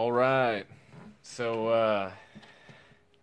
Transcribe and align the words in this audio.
All 0.00 0.12
right. 0.12 0.64
So, 1.20 1.68
uh, 1.68 2.10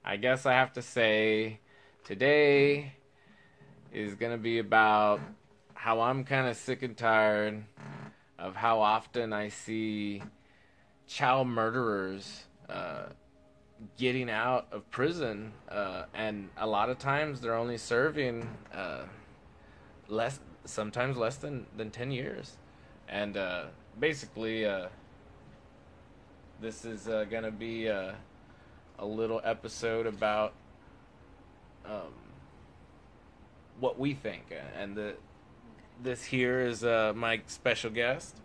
I 0.05 0.16
guess 0.18 0.46
I 0.46 0.54
have 0.54 0.74
to 0.74 0.84
say 0.84 1.60
today 2.04 2.94
is 3.92 4.14
going 4.14 4.32
to 4.32 4.38
be 4.38 4.60
about 4.60 5.20
how 5.74 6.02
I'm 6.02 6.24
kind 6.24 6.48
of 6.48 6.55
sick 6.55 6.84
and 6.84 6.96
tired 6.96 7.63
of 8.38 8.55
how 8.55 8.80
often 8.80 9.34
I 9.34 9.50
see 9.50 10.21
child 11.08 11.48
murderers 11.48 12.44
uh, 12.70 13.05
getting 13.98 14.30
out 14.30 14.68
of 14.71 14.88
prison. 14.91 15.54
Uh, 15.68 16.04
and 16.14 16.48
a 16.57 16.68
lot 16.68 16.91
of 16.91 17.00
times 17.00 17.41
they're 17.41 17.55
only 17.55 17.80
serving 17.80 18.48
uh, 18.71 19.05
less, 20.07 20.39
sometimes 20.66 21.18
less 21.18 21.38
than, 21.38 21.66
than 21.75 21.89
10 21.89 22.12
years. 22.12 22.55
And 23.09 23.36
uh, 23.36 23.64
basically, 24.00 24.64
uh, 24.64 24.89
this 26.61 26.85
is 26.85 27.07
uh, 27.07 27.25
gonna 27.29 27.52
be 27.52 27.89
uh, 27.89 28.13
a 28.99 29.05
little 29.05 29.41
episode 29.43 30.07
about 30.07 30.53
um, 31.85 32.13
what 33.80 33.99
we 33.99 34.13
think, 34.13 34.45
and 34.77 34.95
the 34.95 35.16
this 36.02 36.23
here 36.23 36.61
is 36.61 36.83
uh, 36.83 37.13
my 37.16 37.41
special 37.47 37.89
guest. 37.89 38.35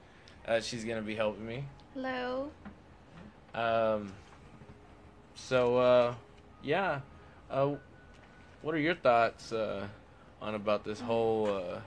Uh, 0.47 0.61
she's 0.61 0.85
gonna 0.85 1.03
be 1.03 1.15
helping 1.15 1.47
me. 1.47 1.65
Hello. 1.95 2.51
Um, 3.55 4.13
so 5.35 5.77
uh, 5.77 6.15
yeah, 6.63 7.01
uh, 7.51 7.75
what 8.63 8.75
are 8.75 8.79
your 8.79 8.95
thoughts 8.95 9.53
uh, 9.53 9.87
on 10.41 10.55
about 10.55 10.85
this 10.85 11.01
whole 11.01 11.49
uh, 11.49 11.81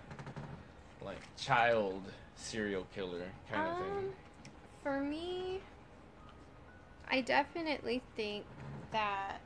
like 1.04 1.18
child 1.38 2.04
serial 2.36 2.86
killer 2.94 3.24
kind 3.52 3.68
of 3.68 3.78
thing? 3.78 3.98
Um, 3.98 4.10
for 4.84 5.02
me, 5.02 5.62
I 7.10 7.22
definitely 7.22 8.02
think 8.16 8.46
that 8.92 9.40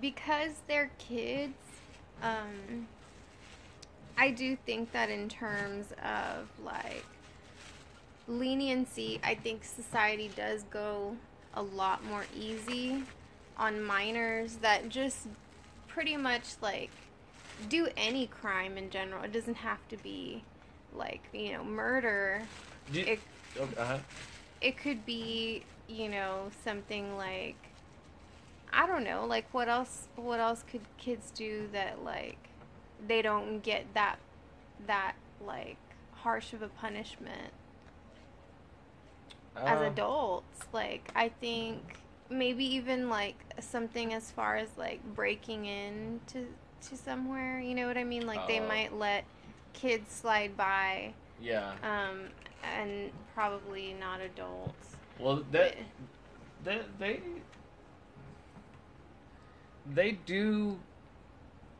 because 0.00 0.52
they're 0.66 0.90
kids, 0.98 1.54
um, 2.22 2.86
I 4.16 4.30
do 4.30 4.56
think 4.56 4.92
that 4.92 5.10
in 5.10 5.28
terms 5.28 5.92
of 6.04 6.48
like 6.64 7.04
leniency, 8.28 9.20
I 9.24 9.34
think 9.34 9.64
society 9.64 10.30
does 10.36 10.62
go 10.64 11.16
a 11.54 11.62
lot 11.62 12.04
more 12.04 12.24
easy 12.38 13.02
on 13.56 13.82
minors 13.82 14.56
that 14.56 14.88
just 14.88 15.26
pretty 15.88 16.16
much 16.16 16.44
like 16.62 16.90
do 17.68 17.88
any 17.96 18.26
crime 18.26 18.78
in 18.78 18.90
general. 18.90 19.22
It 19.24 19.32
doesn't 19.32 19.56
have 19.56 19.86
to 19.88 19.96
be 19.98 20.44
like, 20.94 21.22
you 21.32 21.52
know, 21.52 21.64
murder. 21.64 22.42
You- 22.92 23.04
It 23.04 23.20
oh, 23.60 23.68
uh-huh. 23.78 23.98
it 24.60 24.76
could 24.76 25.04
be 25.04 25.64
you 25.90 26.08
know 26.08 26.50
something 26.64 27.16
like 27.16 27.56
i 28.72 28.86
don't 28.86 29.02
know 29.04 29.24
like 29.26 29.52
what 29.52 29.68
else 29.68 30.06
what 30.16 30.38
else 30.40 30.62
could 30.70 30.80
kids 30.98 31.30
do 31.32 31.68
that 31.72 32.04
like 32.04 32.38
they 33.06 33.20
don't 33.22 33.60
get 33.62 33.84
that 33.94 34.16
that 34.86 35.14
like 35.44 35.76
harsh 36.12 36.52
of 36.52 36.62
a 36.62 36.68
punishment 36.68 37.52
as 39.56 39.80
Uh, 39.80 39.84
adults 39.84 40.60
like 40.72 41.10
i 41.16 41.28
think 41.28 41.82
maybe 42.30 42.64
even 42.64 43.08
like 43.08 43.34
something 43.58 44.14
as 44.14 44.30
far 44.30 44.56
as 44.56 44.68
like 44.78 45.02
breaking 45.14 45.66
in 45.66 46.20
to 46.26 46.46
to 46.80 46.96
somewhere 46.96 47.58
you 47.60 47.74
know 47.74 47.86
what 47.88 47.98
i 47.98 48.04
mean 48.04 48.26
like 48.26 48.46
they 48.46 48.60
Oh. 48.60 48.66
might 48.68 48.94
let 48.94 49.24
kids 49.72 50.12
slide 50.12 50.56
by 50.56 51.12
Yeah. 51.42 51.72
um 51.82 52.28
and 52.62 53.10
probably 53.34 53.92
not 53.98 54.20
adults 54.20 54.96
Well, 55.20 55.42
that 55.52 55.76
they 56.64 56.80
they 56.98 57.20
they 59.92 60.12
do 60.12 60.78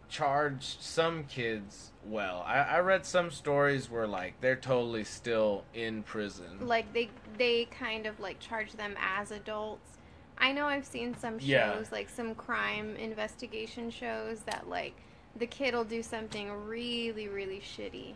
charge 0.08 0.76
some 0.80 1.24
kids 1.24 1.92
well. 2.04 2.42
I, 2.46 2.58
I 2.60 2.78
read 2.80 3.06
some 3.06 3.30
stories 3.30 3.88
where 3.90 4.06
like 4.06 4.40
they're 4.40 4.56
totally 4.56 5.04
still 5.04 5.64
in 5.74 6.02
prison. 6.02 6.66
like 6.66 6.92
they 6.92 7.10
they 7.38 7.66
kind 7.66 8.06
of 8.06 8.18
like 8.20 8.40
charge 8.40 8.72
them 8.72 8.94
as 9.00 9.30
adults. 9.30 9.98
I 10.38 10.52
know 10.52 10.66
I've 10.66 10.86
seen 10.86 11.16
some 11.16 11.38
shows 11.38 11.46
Yeah. 11.48 11.82
like 11.92 12.08
some 12.08 12.34
crime 12.34 12.96
investigation 12.96 13.90
shows 13.90 14.40
that 14.40 14.68
like 14.68 14.94
the 15.36 15.46
kid 15.46 15.74
will 15.74 15.84
do 15.84 16.02
something 16.02 16.50
really 16.66 17.28
really 17.28 17.60
shitty 17.60 18.14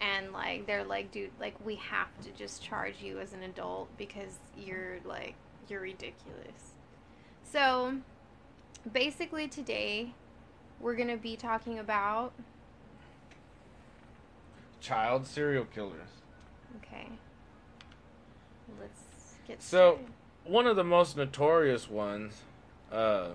and 0.00 0.32
like 0.32 0.66
they're 0.66 0.84
like 0.84 1.10
dude 1.12 1.30
like 1.40 1.54
we 1.64 1.76
have 1.76 2.08
to 2.22 2.30
just 2.32 2.62
charge 2.62 2.96
you 3.02 3.18
as 3.20 3.32
an 3.32 3.42
adult 3.42 3.88
because 3.96 4.38
you're 4.56 4.98
like 5.04 5.34
you're 5.68 5.80
ridiculous. 5.80 6.74
So 7.44 7.96
basically 8.92 9.48
today 9.48 10.12
we're 10.80 10.94
going 10.96 11.08
to 11.08 11.16
be 11.16 11.36
talking 11.36 11.78
about 11.78 12.32
Child 14.80 15.26
serial 15.26 15.64
killers. 15.64 16.08
okay. 16.76 17.08
Let's 18.80 19.00
get 19.46 19.62
So- 19.62 19.92
started. 19.94 20.06
One 20.46 20.66
of 20.66 20.76
the 20.76 20.84
most 20.84 21.16
notorious 21.16 21.88
ones. 21.88 22.42
Uh, 22.92 23.28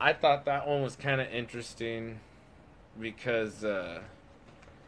I 0.00 0.12
thought 0.12 0.44
that 0.44 0.68
one 0.68 0.82
was 0.82 0.94
kind 0.94 1.20
of 1.20 1.26
interesting 1.32 2.20
because 3.00 3.64
uh, 3.64 4.02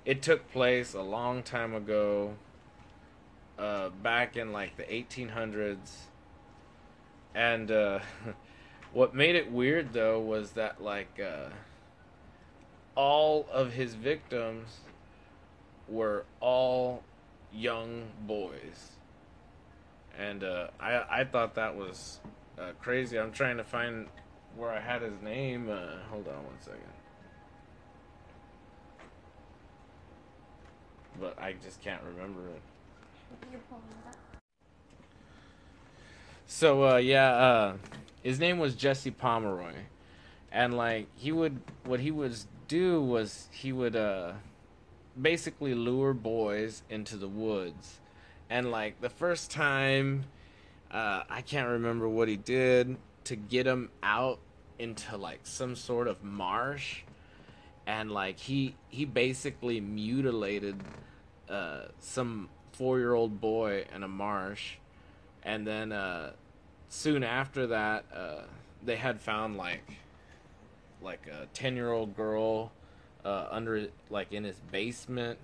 it 0.09 0.23
took 0.23 0.51
place 0.51 0.95
a 0.95 1.03
long 1.03 1.43
time 1.43 1.75
ago, 1.75 2.35
uh, 3.59 3.91
back 3.91 4.39
in 4.39 4.55
like 4.55 4.75
the 4.79 4.85
1800s. 4.85 5.77
And 7.35 7.71
uh, 7.71 7.99
what 8.95 9.15
made 9.15 9.37
it 9.37 9.53
weird 9.53 9.93
though 9.93 10.19
was 10.19 10.53
that 10.53 10.83
like 10.83 11.21
uh, 11.21 11.51
all 12.95 13.47
of 13.53 13.75
his 13.75 13.93
victims 13.93 14.79
were 15.87 16.25
all 16.41 17.03
young 17.53 18.05
boys. 18.27 18.93
And 20.19 20.43
uh, 20.43 20.69
I 20.81 21.21
I 21.21 21.25
thought 21.25 21.55
that 21.57 21.77
was 21.77 22.19
uh, 22.59 22.71
crazy. 22.81 23.19
I'm 23.19 23.33
trying 23.33 23.59
to 23.59 23.65
find 23.65 24.07
where 24.57 24.71
I 24.71 24.81
had 24.81 25.03
his 25.03 25.21
name. 25.21 25.69
Uh, 25.69 25.99
hold 26.09 26.29
on 26.29 26.45
one 26.45 26.61
second. 26.61 26.98
But 31.21 31.39
I 31.41 31.55
just 31.65 31.81
can't 31.83 32.03
remember 32.15 32.41
it. 32.49 32.63
So 36.47 36.85
uh, 36.85 36.97
yeah, 36.97 37.31
uh, 37.31 37.77
his 38.23 38.41
name 38.41 38.59
was 38.59 38.75
Jesse 38.75 39.11
Pomeroy, 39.11 39.75
and 40.51 40.77
like 40.77 41.07
he 41.15 41.31
would, 41.31 41.61
what 41.85 42.01
he 42.01 42.11
would 42.11 42.37
do 42.69 43.03
was 43.03 43.49
he 43.51 43.73
would 43.73 43.95
uh, 43.95 44.33
basically 45.21 45.75
lure 45.75 46.15
boys 46.15 46.83
into 46.89 47.17
the 47.17 47.29
woods, 47.29 48.01
and 48.49 48.71
like 48.71 49.01
the 49.01 49.11
first 49.11 49.51
time, 49.51 50.25
uh, 50.91 51.23
I 51.29 51.43
can't 51.43 51.69
remember 51.69 52.09
what 52.09 52.29
he 52.29 52.37
did 52.37 52.97
to 53.25 53.37
get 53.37 53.67
him 53.67 53.91
out 54.03 54.39
into 54.79 55.17
like 55.19 55.41
some 55.43 55.77
sort 55.77 56.09
of 56.09 56.25
marsh, 56.25 57.03
and 57.89 58.13
like 58.13 58.39
he 58.39 58.77
he 58.89 59.05
basically 59.05 59.81
mutilated 59.81 60.81
uh, 61.51 61.87
some 61.99 62.49
four 62.71 63.01
year 63.01 63.15
old 63.15 63.41
boy 63.41 63.85
in 63.93 64.05
a 64.05 64.09
marsh 64.09 64.75
and 65.43 65.67
then 65.67 65.91
uh, 65.93 66.31
soon 66.89 67.23
after 67.23 67.69
that, 67.69 68.05
uh, 68.15 68.43
they 68.85 68.97
had 68.97 69.21
found 69.21 69.57
like 69.57 69.85
like 71.01 71.27
a 71.27 71.47
ten 71.55 71.77
year 71.77 71.91
old 71.91 72.17
girl 72.17 72.73
uh, 73.25 73.47
under 73.51 73.89
like 74.11 74.33
in 74.33 74.45
his 74.45 74.61
basement, 74.71 75.39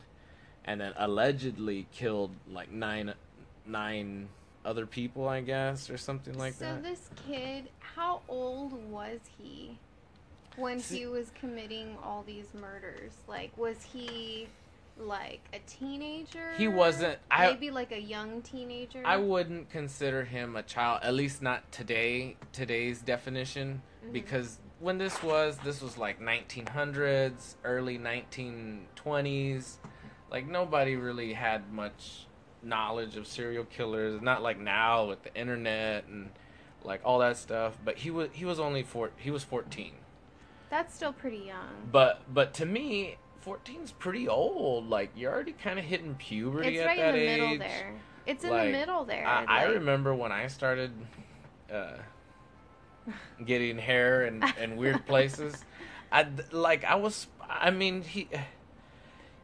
and 0.65 0.81
then 0.81 0.93
allegedly 0.97 1.87
killed 1.93 2.31
like 2.53 2.71
nine 2.71 3.15
nine 3.67 4.29
other 4.65 4.87
people, 4.87 5.29
I 5.29 5.43
guess, 5.43 5.91
or 5.91 5.97
something 5.97 6.37
like 6.39 6.55
so 6.55 6.65
that. 6.65 6.83
So 6.83 6.91
this 6.91 7.11
kid, 7.27 7.69
how 7.79 8.23
old 8.29 8.73
was 8.91 9.21
he 9.39 9.79
when 10.57 10.79
he 10.79 11.07
was 11.07 11.31
committing 11.39 11.97
all 12.03 12.23
these 12.27 12.47
murders? 12.55 13.13
Like, 13.27 13.57
was 13.57 13.77
he 13.93 14.49
like 14.97 15.41
a 15.53 15.59
teenager? 15.67 16.53
He 16.57 16.69
wasn't- 16.69 17.19
I- 17.31 17.51
Maybe 17.51 17.71
like 17.71 17.91
a 17.93 18.01
young 18.01 18.43
teenager. 18.43 19.03
I 19.05 19.17
wouldn't 19.17 19.69
consider 19.71 20.25
him 20.25 20.55
a 20.57 20.63
child, 20.63 21.01
at 21.03 21.15
least 21.15 21.43
not 21.43 21.71
today, 21.73 22.37
today's 22.53 23.01
definition, 23.03 23.83
Mhm. 24.05 24.13
because 24.13 24.59
when 24.79 24.99
this 24.99 25.21
was, 25.23 25.59
this 25.59 25.81
was 25.83 25.99
like 25.99 26.21
1900s, 26.21 27.57
early 27.65 27.99
1920s. 27.99 29.79
Like 30.31 30.47
nobody 30.47 30.97
really 30.97 31.33
had 31.33 31.73
much 31.73 32.27
knowledge 32.63 33.17
of 33.17 33.27
serial 33.27 33.65
killers. 33.65 34.21
Not 34.23 34.43
like 34.43 34.59
now 34.59 35.05
with 35.07 35.23
the 35.23 35.35
internet 35.35 36.05
and 36.07 36.31
like 36.83 37.01
all 37.05 37.19
that 37.21 37.37
stuff. 37.37 37.77
But 37.85 37.99
he 37.99 38.11
was 38.11 38.31
he 38.33 38.45
was 38.45 38.59
only 38.59 38.83
four. 38.83 39.11
He 39.17 39.31
was 39.31 39.45
14. 39.45 39.93
That's 40.75 40.93
still 40.93 41.13
pretty 41.13 41.37
young. 41.47 41.69
But 41.93 42.23
but 42.35 42.53
to 42.55 42.67
me, 42.67 43.15
14's 43.47 43.93
pretty 43.93 44.27
old. 44.27 44.91
Like 44.91 45.13
you're 45.15 45.33
already 45.33 45.53
kind 45.53 45.79
of 45.79 45.85
hitting 45.85 46.17
puberty 46.17 46.71
It's 46.79 46.81
at 46.83 46.87
right 46.87 46.99
that 46.99 47.15
in 47.15 47.21
the 47.21 47.21
age. 47.21 47.41
middle 47.41 47.59
there. 47.59 47.95
It's 48.27 48.43
in 48.43 48.51
Like, 48.51 48.67
the 48.67 48.73
middle 48.73 49.05
there. 49.05 49.25
I, 49.25 49.45
I 49.45 49.63
remember 49.67 50.13
when 50.17 50.33
I 50.33 50.49
started 50.49 50.91
uh, 51.73 51.93
getting 53.47 53.79
hair 53.79 54.25
in, 54.27 54.43
in 54.61 54.75
weird 54.75 55.07
places. 55.07 55.65
I 56.11 56.27
like 56.51 56.83
I 56.85 56.97
was. 56.97 57.29
I 57.49 57.71
mean 57.71 58.03
he 58.03 58.29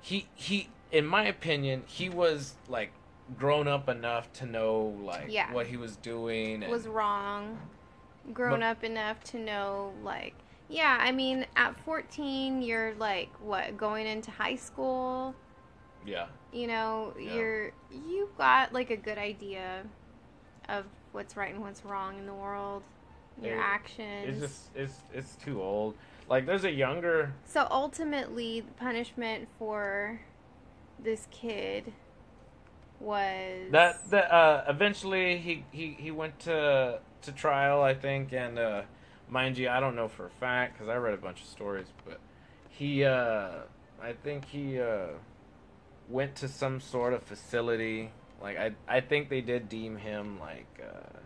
he 0.00 0.26
he. 0.34 0.68
In 0.90 1.06
my 1.06 1.26
opinion, 1.26 1.84
he 1.86 2.08
was 2.08 2.54
like 2.68 2.90
grown 3.38 3.68
up 3.68 3.88
enough 3.88 4.32
to 4.32 4.46
know 4.46 4.96
like 5.04 5.26
Yeah. 5.28 5.52
what 5.52 5.68
he 5.68 5.76
was 5.76 5.94
doing. 5.94 6.64
And, 6.64 6.72
was 6.72 6.88
wrong, 6.88 7.56
grown 8.32 8.58
But- 8.58 8.62
up 8.78 8.82
enough 8.82 9.22
to 9.26 9.38
know 9.38 9.92
like 10.02 10.34
yeah, 10.70 10.96
I 11.00 11.12
mean 11.12 11.44
at 11.56 11.78
14 11.84 12.62
you're 12.62 12.94
like 12.94 13.28
what 13.42 13.76
going 13.76 14.06
into 14.06 14.30
high 14.30 14.56
school, 14.56 15.34
yeah, 16.06 16.26
you 16.52 16.66
know, 16.66 17.12
Yeah. 17.18 17.34
you're 17.34 17.72
you've 17.90 18.36
got 18.38 18.72
like 18.72 18.90
a 18.90 18.96
good 18.96 19.18
idea 19.18 19.84
of 20.68 20.84
what's 21.12 21.36
right 21.36 21.52
and 21.52 21.60
what's 21.62 21.84
wrong 21.84 22.16
in 22.18 22.26
the 22.26 22.34
world, 22.34 22.84
your 23.42 23.56
It- 23.56 23.60
actions. 23.60 24.28
it's 24.28 24.40
just 24.40 24.70
it's 24.76 25.02
it's 25.12 25.34
too 25.36 25.60
old. 25.62 25.96
Like 26.28 26.46
there's 26.46 26.64
a 26.64 26.70
younger 26.70 27.32
So 27.44 27.66
ultimately, 27.70 28.60
the 28.60 28.72
punishment 28.72 29.48
for 29.58 30.20
this 31.02 31.26
kid 31.32 31.92
was 33.00 33.70
That 33.72 34.08
that 34.10 34.30
uh, 34.30 34.64
eventually 34.68 35.38
he, 35.38 35.64
he 35.72 35.96
he 35.98 36.10
went 36.10 36.38
to 36.40 37.00
to 37.22 37.32
trial, 37.32 37.82
I 37.82 37.94
think, 37.94 38.32
and 38.32 38.58
uh, 38.58 38.82
mind 39.30 39.58
you, 39.58 39.68
I 39.68 39.80
don't 39.80 39.96
know 39.96 40.08
for 40.08 40.26
a 40.26 40.30
fact 40.30 40.74
because 40.74 40.88
I 40.88 40.96
read 40.96 41.14
a 41.14 41.18
bunch 41.18 41.40
of 41.40 41.46
stories, 41.46 41.86
but 42.04 42.18
he 42.68 43.04
uh, 43.04 43.50
I 44.02 44.12
think 44.24 44.44
he 44.46 44.80
uh, 44.80 45.08
went 46.08 46.36
to 46.36 46.48
some 46.48 46.80
sort 46.80 47.12
of 47.12 47.22
facility. 47.22 48.10
Like 48.42 48.58
I 48.58 48.72
I 48.88 49.00
think 49.00 49.28
they 49.28 49.40
did 49.40 49.68
deem 49.68 49.96
him 49.96 50.38
like 50.40 50.80
uh, 50.82 51.18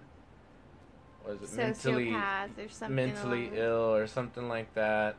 what 1.22 1.34
is 1.36 1.52
it 1.52 1.56
mentally 1.56 2.06
sociopath 2.10 2.84
or 2.84 2.88
mentally 2.88 3.46
along- 3.46 3.56
ill 3.56 3.94
or 3.94 4.06
something 4.06 4.48
like 4.48 4.74
that, 4.74 5.16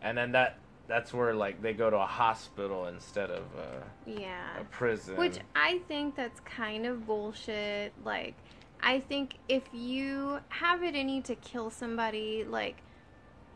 and 0.00 0.16
then 0.16 0.32
that 0.32 0.58
that's 0.88 1.12
where 1.12 1.34
like 1.34 1.62
they 1.62 1.72
go 1.72 1.90
to 1.90 1.96
a 1.96 2.06
hospital 2.06 2.86
instead 2.86 3.30
of 3.30 3.44
uh, 3.58 3.84
Yeah. 4.06 4.60
a 4.60 4.64
prison. 4.64 5.16
Which 5.16 5.38
I 5.54 5.78
think 5.88 6.16
that's 6.16 6.40
kind 6.40 6.86
of 6.86 7.06
bullshit. 7.06 7.92
Like, 8.04 8.34
I 8.82 9.00
think 9.00 9.36
if 9.48 9.62
you 9.72 10.40
have 10.48 10.82
it 10.82 10.94
in 10.94 11.08
you 11.08 11.22
to 11.22 11.34
kill 11.36 11.70
somebody, 11.70 12.44
like, 12.44 12.82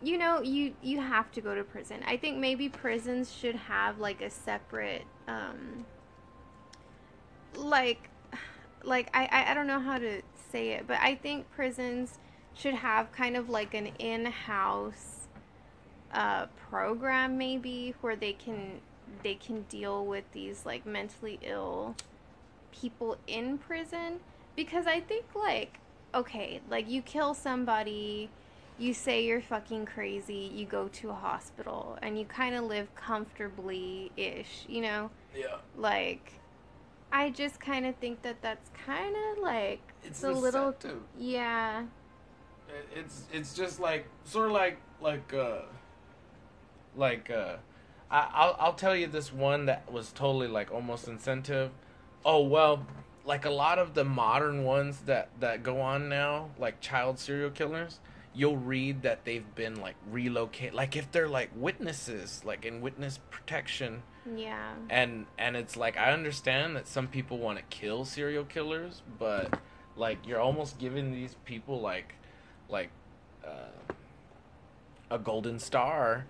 you 0.02 0.18
know, 0.18 0.40
you 0.40 0.74
you 0.82 1.00
have 1.00 1.32
to 1.32 1.40
go 1.40 1.54
to 1.54 1.64
prison. 1.64 2.02
I 2.06 2.16
think 2.16 2.38
maybe 2.38 2.68
prisons 2.68 3.32
should 3.32 3.56
have 3.56 3.98
like 3.98 4.20
a 4.20 4.30
separate, 4.30 5.04
um, 5.26 5.84
like, 7.54 8.08
like 8.84 9.10
I 9.14 9.46
I, 9.48 9.54
don't 9.54 9.66
know 9.66 9.80
how 9.80 9.98
to 9.98 10.22
say 10.52 10.70
it, 10.70 10.86
but 10.86 10.98
I 11.00 11.14
think 11.16 11.50
prisons 11.50 12.18
should 12.54 12.74
have 12.74 13.10
kind 13.12 13.36
of 13.36 13.48
like 13.48 13.74
an 13.74 13.88
in-house 13.98 15.16
uh, 16.12 16.46
program 16.70 17.36
maybe 17.36 17.94
where 18.00 18.16
they 18.16 18.32
can 18.32 18.80
they 19.22 19.34
can 19.34 19.62
deal 19.62 20.04
with 20.06 20.24
these 20.32 20.64
like 20.64 20.86
mentally 20.86 21.38
ill 21.42 21.94
people 22.72 23.16
in 23.26 23.58
prison 23.58 24.20
because 24.56 24.86
I 24.86 25.00
think 25.00 25.26
like 25.34 25.78
okay 26.14 26.60
like 26.68 26.88
you 26.88 27.02
kill 27.02 27.34
somebody 27.34 28.30
you 28.78 28.92
say 28.92 29.24
you're 29.24 29.40
fucking 29.40 29.86
crazy 29.86 30.50
you 30.52 30.66
go 30.66 30.88
to 30.88 31.10
a 31.10 31.14
hospital 31.14 31.98
and 32.02 32.18
you 32.18 32.24
kind 32.24 32.54
of 32.54 32.64
live 32.64 32.94
comfortably 32.94 34.10
ish 34.16 34.64
you 34.68 34.80
know 34.80 35.10
yeah. 35.34 35.56
like 35.76 36.32
I 37.12 37.30
just 37.30 37.60
kind 37.60 37.86
of 37.86 37.94
think 37.96 38.22
that 38.22 38.42
that's 38.42 38.70
kind 38.84 39.14
of 39.14 39.42
like 39.42 39.80
It's 40.04 40.24
a 40.24 40.32
little 40.32 40.74
yeah 41.18 41.84
It's 42.94 43.24
it's 43.32 43.54
just 43.54 43.78
like 43.78 44.06
sort 44.24 44.46
of 44.46 44.52
like 44.52 44.78
like 45.00 45.32
uh 45.32 45.62
like 46.96 47.30
uh 47.30 47.56
I 48.10 48.28
I'll 48.32 48.56
I'll 48.58 48.72
tell 48.74 48.96
you 48.96 49.06
this 49.06 49.32
one 49.32 49.66
that 49.66 49.90
was 49.92 50.12
totally 50.12 50.48
like 50.48 50.72
almost 50.72 51.08
incentive. 51.08 51.70
Oh 52.24 52.42
well, 52.42 52.86
like 53.26 53.44
a 53.44 53.50
lot 53.50 53.78
of 53.78 53.94
the 53.94 54.04
modern 54.04 54.64
ones 54.64 55.00
that 55.06 55.28
that 55.40 55.62
go 55.62 55.80
on 55.80 56.08
now, 56.08 56.50
like 56.58 56.80
child 56.80 57.18
serial 57.18 57.50
killers, 57.50 58.00
you'll 58.34 58.56
read 58.56 59.02
that 59.02 59.24
they've 59.24 59.54
been 59.54 59.80
like 59.80 59.96
relocated 60.10 60.74
like 60.74 60.96
if 60.96 61.10
they're 61.10 61.28
like 61.28 61.50
witnesses, 61.56 62.42
like 62.44 62.64
in 62.64 62.80
witness 62.80 63.18
protection. 63.30 64.02
Yeah. 64.36 64.74
And 64.88 65.26
and 65.38 65.56
it's 65.56 65.76
like 65.76 65.96
I 65.96 66.12
understand 66.12 66.76
that 66.76 66.86
some 66.86 67.08
people 67.08 67.38
want 67.38 67.58
to 67.58 67.64
kill 67.64 68.04
serial 68.04 68.44
killers, 68.44 69.02
but 69.18 69.58
like 69.96 70.18
you're 70.26 70.40
almost 70.40 70.78
giving 70.78 71.12
these 71.12 71.34
people 71.44 71.80
like 71.80 72.14
like 72.68 72.90
uh, 73.44 73.92
a 75.10 75.18
golden 75.18 75.58
star 75.58 76.26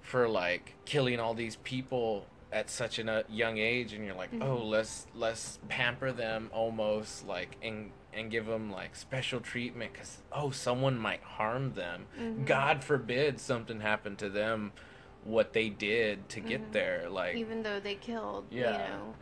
for 0.00 0.28
like 0.28 0.74
killing 0.86 1.20
all 1.20 1.34
these 1.34 1.56
people 1.56 2.26
at 2.50 2.70
such 2.70 2.98
a 2.98 3.24
young 3.28 3.58
age 3.58 3.92
and 3.92 4.04
you're 4.06 4.14
like 4.14 4.32
Mhm. 4.32 4.42
oh 4.42 4.64
let's 4.64 5.06
let's 5.14 5.58
pamper 5.68 6.12
them 6.12 6.50
almost 6.52 7.26
like 7.26 7.56
and 7.62 7.90
and 8.14 8.30
give 8.30 8.46
them 8.46 8.70
like 8.72 8.96
special 8.96 9.38
treatment 9.40 9.92
because 9.92 10.22
oh 10.32 10.50
someone 10.50 10.98
might 10.98 11.22
harm 11.22 11.74
them 11.74 12.06
Mhm. 12.18 12.46
god 12.46 12.82
forbid 12.82 13.38
something 13.38 13.80
happened 13.80 14.18
to 14.18 14.30
them 14.30 14.72
what 15.24 15.52
they 15.52 15.68
did 15.68 16.28
to 16.30 16.40
get 16.40 16.62
Mhm. 16.70 16.72
there 16.72 17.08
like 17.10 17.36
even 17.36 17.62
though 17.62 17.80
they 17.80 17.94
killed 17.96 18.46
Yeah. 18.50 18.72
you 18.72 18.78
know 18.78 19.14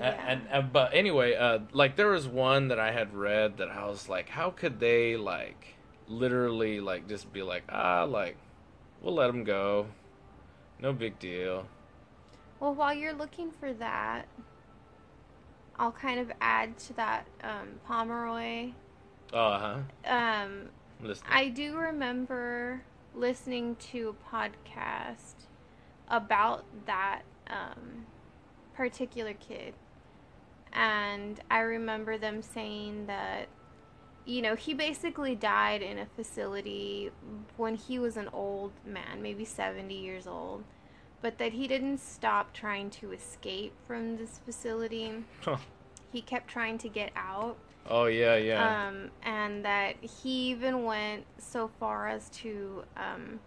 A- 0.00 0.02
And, 0.02 0.48
and 0.50 0.72
but 0.72 0.92
anyway, 0.92 1.36
uh, 1.36 1.60
like 1.72 1.94
there 1.94 2.08
was 2.08 2.26
one 2.26 2.66
that 2.68 2.80
I 2.80 2.90
had 2.90 3.14
read 3.14 3.58
that 3.58 3.68
I 3.68 3.86
was 3.86 4.08
like, 4.08 4.28
how 4.28 4.50
could 4.50 4.80
they 4.80 5.16
like 5.16 5.76
literally 6.08 6.80
like 6.80 7.06
just 7.08 7.32
be 7.32 7.42
like, 7.42 7.62
ah, 7.68 8.02
like 8.02 8.36
we'll 9.00 9.14
let 9.14 9.28
them 9.28 9.44
go, 9.44 9.86
no 10.84 10.92
big 10.92 11.18
deal. 11.18 11.66
Well, 12.60 12.74
while 12.74 12.92
you're 12.92 13.14
looking 13.14 13.50
for 13.50 13.72
that, 13.72 14.26
I'll 15.78 15.92
kind 15.92 16.20
of 16.20 16.30
add 16.42 16.76
to 16.80 16.92
that 16.92 17.26
um, 17.42 17.80
Pomeroy. 17.88 18.72
Uh 19.32 19.58
huh. 19.58 19.78
Um, 20.06 20.68
Listen. 21.02 21.26
I 21.28 21.48
do 21.48 21.76
remember 21.76 22.82
listening 23.14 23.76
to 23.76 24.14
a 24.14 24.34
podcast 24.34 25.46
about 26.08 26.64
that 26.84 27.22
um, 27.46 28.04
particular 28.74 29.32
kid. 29.32 29.72
And 30.74 31.40
I 31.50 31.60
remember 31.60 32.18
them 32.18 32.42
saying 32.42 33.06
that, 33.06 33.48
you 34.26 34.42
know, 34.42 34.54
he 34.54 34.74
basically 34.74 35.34
died 35.34 35.80
in 35.80 35.98
a 35.98 36.06
facility 36.06 37.10
when 37.56 37.74
he 37.74 37.98
was 37.98 38.18
an 38.18 38.28
old 38.34 38.72
man, 38.84 39.22
maybe 39.22 39.44
70 39.44 39.94
years 39.94 40.26
old, 40.26 40.64
but 41.24 41.38
that 41.38 41.54
he 41.54 41.66
didn't 41.66 41.96
stop 41.96 42.52
trying 42.52 42.90
to 42.90 43.10
escape 43.10 43.72
from 43.86 44.18
this 44.18 44.40
facility. 44.44 45.10
Huh. 45.40 45.56
He 46.12 46.20
kept 46.20 46.48
trying 46.48 46.76
to 46.76 46.88
get 46.90 47.12
out. 47.16 47.56
Oh 47.88 48.04
yeah, 48.04 48.36
yeah. 48.36 48.88
Um, 48.88 49.10
and 49.22 49.64
that 49.64 49.94
he 50.02 50.50
even 50.50 50.84
went 50.84 51.24
so 51.38 51.70
far 51.80 52.08
as 52.08 52.28
to 52.40 52.84
um, 52.98 53.40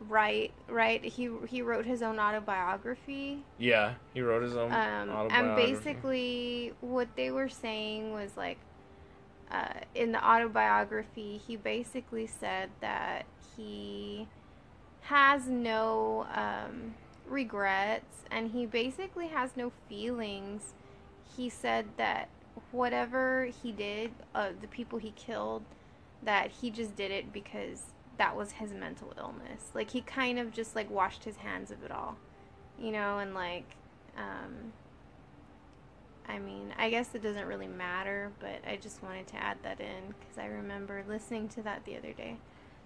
write 0.00 0.52
write 0.68 1.02
he 1.02 1.30
he 1.48 1.62
wrote 1.62 1.86
his 1.86 2.02
own 2.02 2.18
autobiography. 2.18 3.42
yeah, 3.58 3.94
he 4.12 4.20
wrote 4.20 4.42
his 4.42 4.54
own 4.54 4.70
Um, 4.70 5.28
and 5.30 5.56
basically, 5.56 6.74
what 6.82 7.08
they 7.16 7.30
were 7.30 7.48
saying 7.48 8.12
was 8.12 8.36
like, 8.36 8.58
uh, 9.50 9.80
in 9.94 10.12
the 10.12 10.22
autobiography, 10.22 11.40
he 11.46 11.56
basically 11.56 12.26
said 12.26 12.68
that 12.82 13.24
he 13.56 14.28
has 15.00 15.48
no 15.48 16.26
um, 16.34 16.94
regrets 17.26 18.24
and 18.30 18.50
he 18.52 18.66
basically 18.66 19.28
has 19.28 19.56
no 19.56 19.72
feelings. 19.88 20.74
He 21.36 21.48
said 21.48 21.86
that 21.96 22.28
whatever 22.72 23.46
he 23.62 23.72
did, 23.72 24.12
uh, 24.34 24.50
the 24.60 24.68
people 24.68 24.98
he 24.98 25.12
killed, 25.12 25.62
that 26.22 26.50
he 26.50 26.70
just 26.70 26.96
did 26.96 27.10
it 27.10 27.32
because 27.32 27.92
that 28.18 28.36
was 28.36 28.52
his 28.52 28.72
mental 28.72 29.12
illness. 29.18 29.70
Like 29.74 29.90
he 29.90 30.00
kind 30.00 30.38
of 30.38 30.52
just 30.52 30.74
like 30.76 30.90
washed 30.90 31.24
his 31.24 31.36
hands 31.38 31.70
of 31.70 31.82
it 31.84 31.90
all, 31.90 32.16
you 32.78 32.92
know, 32.92 33.18
and 33.18 33.34
like, 33.34 33.76
um, 34.16 34.72
I 36.26 36.38
mean, 36.38 36.72
I 36.78 36.90
guess 36.90 37.14
it 37.14 37.22
doesn't 37.22 37.46
really 37.46 37.68
matter, 37.68 38.32
but 38.40 38.60
I 38.66 38.76
just 38.76 39.02
wanted 39.02 39.26
to 39.28 39.36
add 39.36 39.58
that 39.62 39.80
in 39.80 40.14
because 40.18 40.38
I 40.38 40.46
remember 40.46 41.04
listening 41.06 41.48
to 41.50 41.62
that 41.62 41.84
the 41.84 41.96
other 41.96 42.12
day. 42.12 42.36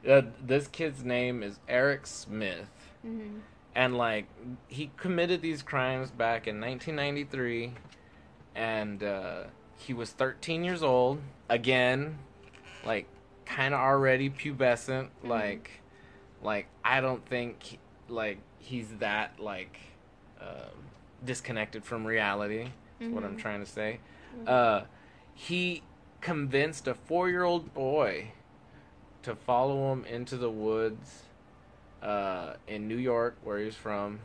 uh, 0.09 0.23
this 0.40 0.66
kid's 0.68 1.04
name 1.04 1.42
is 1.42 1.59
Eric 1.68 2.07
Smith. 2.07 2.71
hmm 3.02 3.38
and 3.78 3.97
like 3.97 4.26
he 4.66 4.90
committed 4.97 5.40
these 5.40 5.62
crimes 5.62 6.11
back 6.11 6.49
in 6.49 6.61
1993 6.61 7.73
and 8.56 9.04
uh, 9.04 9.44
he 9.76 9.94
was 9.94 10.11
13 10.11 10.64
years 10.64 10.82
old 10.82 11.20
again 11.49 12.18
like 12.85 13.06
kind 13.47 13.73
of 13.73 13.78
already 13.80 14.28
pubescent 14.28 15.08
Mhm. 15.23 15.28
like 15.30 15.70
like 16.42 16.66
i 16.85 17.00
don't 17.00 17.25
think 17.26 17.78
like 18.08 18.38
he's 18.58 18.88
that 18.99 19.38
like 19.38 19.78
um, 20.40 20.82
disconnected 21.25 21.85
from 21.85 22.04
reality 22.04 22.68
That's 22.99 23.12
what 23.12 23.23
I'm 23.25 23.37
Mhm. 23.37 23.38
trying 23.38 23.61
to 23.61 23.66
say. 23.70 24.00
Mhm. 24.37 24.49
Uh, 24.49 24.85
he 25.35 25.82
convinced 26.20 26.88
a 26.88 26.94
four-year-old 26.94 27.73
boy 27.75 28.32
to 29.23 29.37
follow 29.37 29.92
him 29.92 30.04
into 30.04 30.37
the 30.37 30.50
woods 30.50 31.23
uh, 32.02 32.55
in 32.67 32.88
New 32.88 32.97
York, 32.97 33.37
where 33.43 33.59
he's 33.59 33.75
from, 33.75 34.21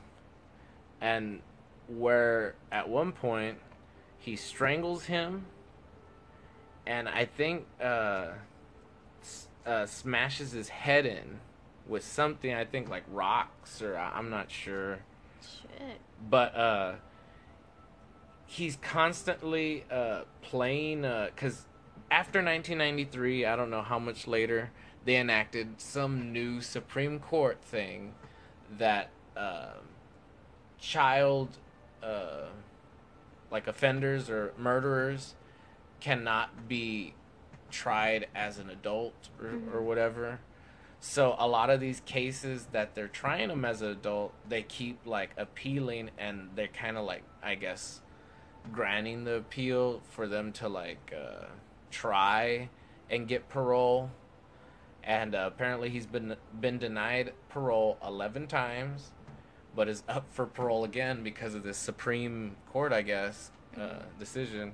and 1.02 1.42
where 1.88 2.56
at 2.72 2.88
one 2.90 3.12
point 3.12 3.58
he 4.20 4.36
strangles 4.36 5.06
him, 5.06 5.46
and 6.86 7.08
I 7.10 7.26
think 7.26 7.66
uh, 7.82 8.28
s- 9.22 9.48
uh, 9.66 9.86
smashes 9.86 10.52
his 10.52 10.70
head 10.70 11.06
in 11.06 11.40
with 11.88 12.04
something. 12.04 12.54
I 12.54 12.66
think 12.66 12.90
like 12.90 13.04
rocks, 13.12 13.82
or 13.82 13.98
I- 13.98 14.12
I'm 14.16 14.30
not 14.30 14.50
sure 14.52 15.00
Shit. 15.42 16.00
but 16.30 16.56
uh 16.56 16.94
he's 18.46 18.76
constantly 18.78 19.84
uh 19.92 20.22
playing 20.42 21.04
uh 21.06 21.30
cuz 21.36 21.66
after 22.12 22.40
1993 22.42 23.46
i 23.46 23.56
don't 23.56 23.70
know 23.70 23.82
how 23.82 23.98
much 24.00 24.28
later 24.28 24.72
they 25.06 25.18
enacted 25.18 25.80
some 25.82 26.32
new 26.32 26.62
supreme 26.62 27.20
court 27.20 27.62
thing 27.64 28.14
that 28.78 29.10
uh, 29.36 29.74
child 30.80 31.58
uh 32.02 32.48
like 33.52 33.68
offenders 33.68 34.30
or 34.30 34.54
murderers 34.58 35.36
cannot 36.00 36.68
be 36.68 37.14
tried 37.72 38.28
as 38.36 38.58
an 38.60 38.70
adult 38.70 39.30
or, 39.40 39.48
or 39.48 39.82
Mhm. 39.82 39.84
whatever 39.84 40.40
so 41.00 41.36
a 41.38 41.48
lot 41.48 41.70
of 41.70 41.82
these 41.82 42.02
cases 42.06 42.68
that 42.72 42.96
they're 42.96 43.10
trying 43.10 43.50
them 43.50 43.66
as 43.66 43.82
an 43.82 43.90
adult, 43.90 44.34
they 44.48 44.64
keep 44.64 45.00
like 45.06 45.32
appealing 45.36 46.12
and 46.18 46.52
they're 46.56 46.68
kind 46.70 46.96
of 46.96 47.04
like 47.04 47.24
I 47.44 47.56
guess 47.56 48.00
granting 48.72 49.26
the 49.26 49.36
appeal 49.36 50.02
for 50.12 50.28
them 50.30 50.54
to 50.54 50.70
like 50.70 51.14
uh, 51.14 51.48
try 51.92 52.70
and 53.10 53.28
get 53.28 53.50
parole. 53.50 54.12
And 55.06 55.36
uh, 55.36 55.46
apparently 55.54 55.90
he's 55.90 56.06
been 56.06 56.36
been 56.62 56.78
denied 56.78 57.34
parole 57.50 57.98
11 58.06 58.48
times, 58.48 59.12
but 59.76 59.90
is 59.90 60.04
up 60.08 60.26
for 60.32 60.46
parole 60.46 60.86
again 60.86 61.24
because 61.24 61.56
of 61.56 61.64
this 61.64 61.78
Supreme 61.78 62.56
Court, 62.72 62.94
I 62.94 63.02
guess, 63.02 63.52
uh, 63.80 64.00
decision. 64.18 64.74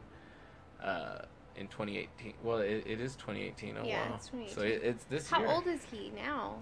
Uh, 0.81 1.19
in 1.55 1.67
2018, 1.67 2.35
well, 2.41 2.59
it, 2.59 2.83
it 2.87 3.01
is 3.01 3.15
2018. 3.17 3.75
Oh 3.77 3.85
Yeah, 3.85 4.07
wow! 4.09 4.15
it's 4.15 4.53
So 4.55 4.61
it, 4.61 4.81
it's 4.81 5.03
this 5.05 5.29
How 5.29 5.39
year. 5.39 5.49
old 5.49 5.67
is 5.67 5.81
he 5.91 6.09
now? 6.15 6.61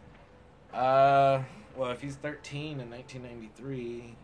Uh, 0.73 1.43
well, 1.75 1.91
if 1.91 2.01
he's 2.01 2.15
13 2.15 2.79
in 2.79 2.89
1993, 2.89 4.15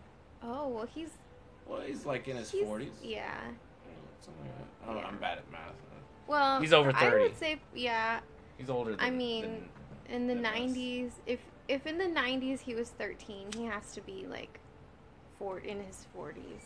Oh, 0.42 0.68
well, 0.70 0.88
he's 0.96 1.10
well, 1.68 1.82
he's 1.82 2.06
like 2.08 2.28
in 2.28 2.38
his 2.38 2.50
he's- 2.50 2.66
40s. 2.68 2.90
Yeah. 3.04 3.40
Like. 3.46 3.54
I 4.82 4.86
don't 4.88 4.96
know, 4.96 5.02
Yeah. 5.02 5.08
I'm 5.08 5.18
bad 5.18 5.38
at 5.38 5.52
math. 5.52 5.74
Well, 6.28 6.60
He's 6.62 6.74
over 6.74 6.92
I 6.96 7.00
30. 7.10 7.24
would 7.24 7.38
say, 7.38 7.60
yeah, 7.76 8.22
He's 8.58 8.70
older 8.70 8.92
than 8.92 9.00
I 9.00 9.10
mean, 9.10 9.70
in 10.10 10.28
the 10.28 10.36
than 10.36 10.46
us. 10.46 10.56
'90s, 10.56 11.12
if 11.26 11.40
if 11.68 11.88
in 11.88 11.98
the 11.98 12.06
'90s 12.06 12.60
he 12.62 12.76
was 12.76 12.90
13, 12.90 13.48
he 13.56 13.66
has 13.66 13.94
to 13.94 14.02
be 14.02 14.26
like, 14.28 14.60
four 15.40 15.60
in 15.60 15.84
his 15.84 16.08
40s. 16.18 16.64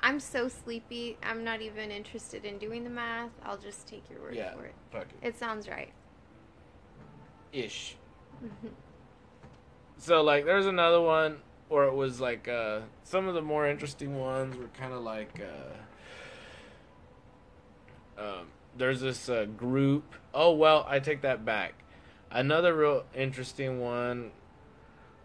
I'm 0.00 0.20
so 0.20 0.48
sleepy. 0.48 1.16
I'm 1.22 1.44
not 1.44 1.62
even 1.62 1.90
interested 1.90 2.44
in 2.44 2.58
doing 2.58 2.84
the 2.84 2.90
math. 2.90 3.30
I'll 3.42 3.56
just 3.56 3.86
take 3.86 4.08
your 4.10 4.20
word 4.20 4.34
yeah, 4.34 4.52
for 4.54 4.66
it. 4.66 4.74
fuck 4.90 5.06
it. 5.22 5.28
It 5.28 5.38
sounds 5.38 5.68
right. 5.68 5.92
Ish. 7.52 7.96
So, 9.96 10.22
like, 10.22 10.44
there's 10.44 10.66
another 10.66 11.00
one 11.00 11.38
where 11.68 11.84
it 11.84 11.94
was 11.94 12.20
like, 12.20 12.48
uh, 12.48 12.80
some 13.04 13.28
of 13.28 13.34
the 13.34 13.42
more 13.42 13.66
interesting 13.66 14.18
ones 14.18 14.56
were 14.56 14.68
kind 14.78 14.92
of 14.92 15.02
like, 15.02 15.40
uh, 18.18 18.20
um, 18.20 18.46
there's 18.76 19.00
this 19.00 19.28
uh, 19.28 19.44
group. 19.44 20.14
Oh, 20.32 20.52
well, 20.52 20.84
I 20.88 20.98
take 21.00 21.22
that 21.22 21.44
back. 21.44 21.74
Another 22.30 22.74
real 22.74 23.04
interesting 23.14 23.80
one 23.80 24.32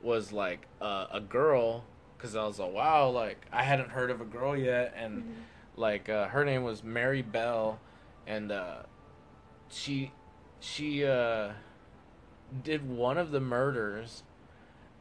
was 0.02 0.32
like 0.32 0.68
uh, 0.82 1.08
a 1.12 1.20
girl, 1.20 1.84
because 2.18 2.36
I 2.36 2.46
was 2.46 2.60
like, 2.60 2.74
wow, 2.74 3.10
like, 3.10 3.46
I 3.52 3.64
hadn't 3.64 3.90
heard 3.90 4.12
of 4.12 4.22
a 4.22 4.26
girl 4.26 4.56
yet, 4.56 4.94
and 4.96 5.24
Mhm. 5.24 5.34
like 5.76 6.10
uh, 6.10 6.28
her 6.28 6.46
name 6.46 6.64
was 6.64 6.84
Mary 6.84 7.22
Bell, 7.22 7.80
and 8.28 8.52
uh, 8.52 8.84
she 9.70 10.12
she 10.60 11.06
uh, 11.06 11.54
did 12.64 12.88
one 12.88 13.18
of 13.18 13.32
the 13.32 13.40
murders 13.40 14.24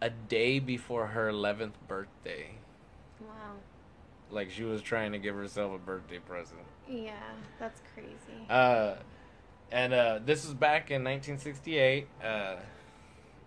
a 0.00 0.08
day 0.10 0.58
before 0.60 1.08
her 1.08 1.28
eleventh 1.28 1.76
birthday. 1.88 2.52
Wow. 3.20 3.56
Like 4.30 4.50
she 4.50 4.62
was 4.64 4.80
trying 4.82 5.12
to 5.12 5.18
give 5.18 5.34
herself 5.34 5.74
a 5.74 5.78
birthday 5.78 6.18
present. 6.20 6.60
Yeah, 6.88 7.12
that's 7.58 7.80
crazy. 7.94 8.48
Uh, 8.48 8.94
and 9.70 9.92
uh, 9.92 10.20
this 10.24 10.44
was 10.44 10.54
back 10.54 10.90
in 10.90 11.04
1968. 11.04 12.08
Uh, 12.22 12.56